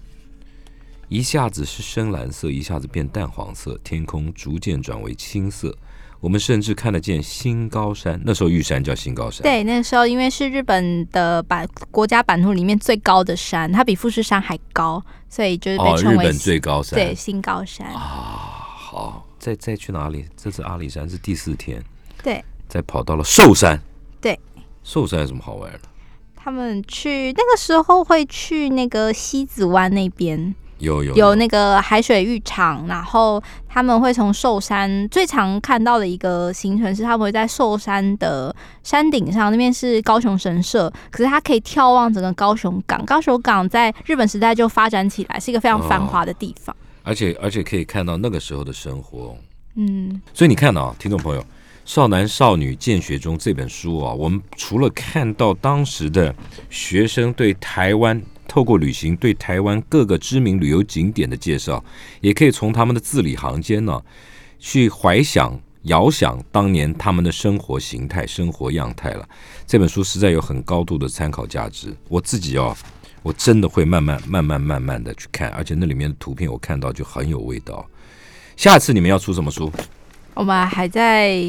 [1.09, 5.77] 一下子是深蓝色，一下子变淡黄色，天空逐渐转为青色。
[6.23, 16.97] 我们甚至看得见新高山，那时候玉山叫新高山。，对，那时候因为是日本的版国家版图里面最高的山，它比富士山还高，所以就是被哦，称为日本最高山。
[16.97, 17.89] 对新高山。
[17.89, 20.25] 啊，好，再再去哪里？
[20.37, 21.83] 这次阿里山是第四天，
[22.23, 23.77] 对再跑到了寿山。
[24.20, 24.39] 对，
[24.85, 25.81] 寿山有什么好玩的？
[26.37, 43.05] 他们去那个时候会去那个西子湾那边有有有那个海水浴场，然后他们会从寿山最常看到的一个行程是他们会在寿山的山顶上，那边是高雄神社，可是它可以眺望整个高雄港。
[43.07, 46.74] 高雄港在日本时代就发展起来，是一个非常繁华的地方。
[47.05, 49.37] 而且而且可以看到那个时候的生活。
[49.76, 51.41] 嗯，所以你看啊，听众朋友，
[51.85, 56.35] 《少男少女见学中》这本书啊，我们除了看到当时的
[56.68, 58.20] 学生对台湾
[58.53, 61.83] 透过旅行对台湾各个知名旅游景点的介绍，
[62.21, 63.99] 也可以从他们的字里行间呢，
[64.59, 69.27] 去怀想、遥想当年他们的生活形态、生活样态了。
[69.67, 71.97] 这本书实在有很高度的参考价值。
[72.11, 72.77] 我自己哦，
[73.23, 77.89] 我真的会慢慢、慢慢、慢慢的去看，而且那里面的图片我看到就很有味道。
[78.59, 79.73] 下次你们要出什么书？
[80.35, 81.41] 我们还在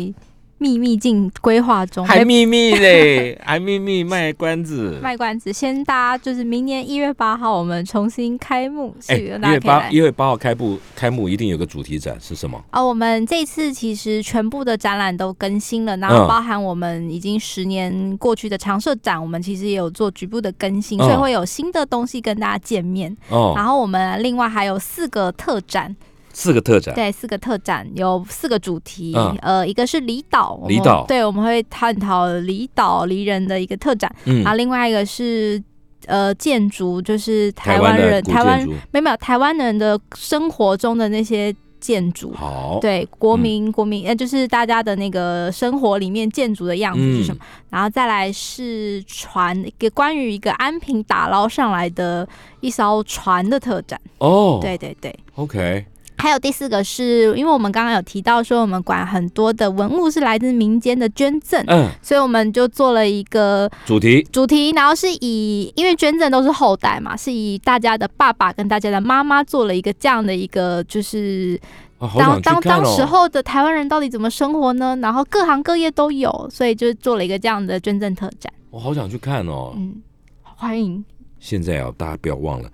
[0.63, 4.97] 秘密进规划中，还秘密嘞， 还秘密卖关子。
[5.03, 12.63] 卖关子，先大家就是明年一月八号我们重新开幕，哎，是一月八一月八号开幕，开幕一定有个主题展是什么？
[12.69, 23.13] 啊、我们这次其实全部的展览都更新了，然后嗯包含我们已经十年过去的常设展，我们其实也有做局部的更新，嗯所以会有新的东西跟大家见面。
[23.27, 25.93] 哦，然后我们另外还有四个特展，
[26.33, 26.93] 四个特展。
[26.93, 35.61] 对，四个特展有四个主题，嗯呃，一个是离岛，离岛对，我们会探讨离岛离人的一个特展，嗯然后另外一个是
[36.07, 38.67] 呃建筑，就是台台湾人，台湾。
[38.91, 42.33] 没有没有台湾人的生活中的那些建筑。
[42.33, 47.39] 好，对，国民、国民呃，就是大家的那个生活里面建筑的样子是什么？
[47.41, 52.27] 嗯然后再来是船，一个关于一个安平打捞上来的
[52.59, 53.99] 一艘船的特展。
[54.19, 55.13] 哦，对对对。
[55.35, 55.83] ，OK，
[56.23, 71.59] 还有第四个是因为我们刚刚有提到说，我们管很多的文物是来自民间的捐赠，嗯，所以我们就做了一个主题主题，然后是以因为捐赠都是后代嘛，是以大家的爸爸跟大家的妈妈做了一个这样的一个，就是
[71.97, 74.97] 啊，好当当时候的台湾人到底怎么生活呢？
[75.01, 78.49] 然后各行各业都有，所以就做了一个这样的捐赠特展。
[78.69, 79.73] 我好想去看哦。
[79.75, 80.01] 嗯，
[80.41, 81.03] 欢迎。
[81.41, 82.69] 现在啊，大家不要忘了，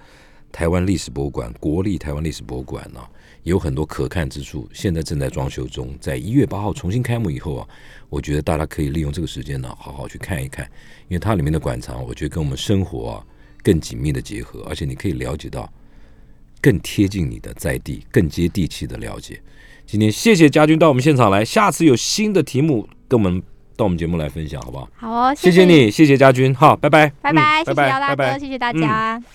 [0.51, 2.99] 台湾历史博物馆、国立台湾历史博物馆呢、
[3.43, 4.69] 也有很多可看之处。
[4.73, 7.67] 现在正在装修中，在一月八号重新开幕以后啊，
[8.09, 10.65] 我觉得大家可以利用这个时间呢，好好去看一看，
[11.07, 13.25] 因为它里面的馆藏，我觉得跟我们生活啊
[13.63, 15.71] 更紧密的结合，而且你可以了解到
[16.61, 19.41] 更贴近你的在地、更接地气的了解。
[19.85, 23.41] 今天谢谢家军到我们现场来，下次有新的题目跟我们
[23.75, 24.89] 到我们节目来分享，好不好？
[24.95, 29.19] 好哦，谢谢你，谢谢家军，好，拜拜，拜拜，谢谢姚大拜拜哥，谢谢大家。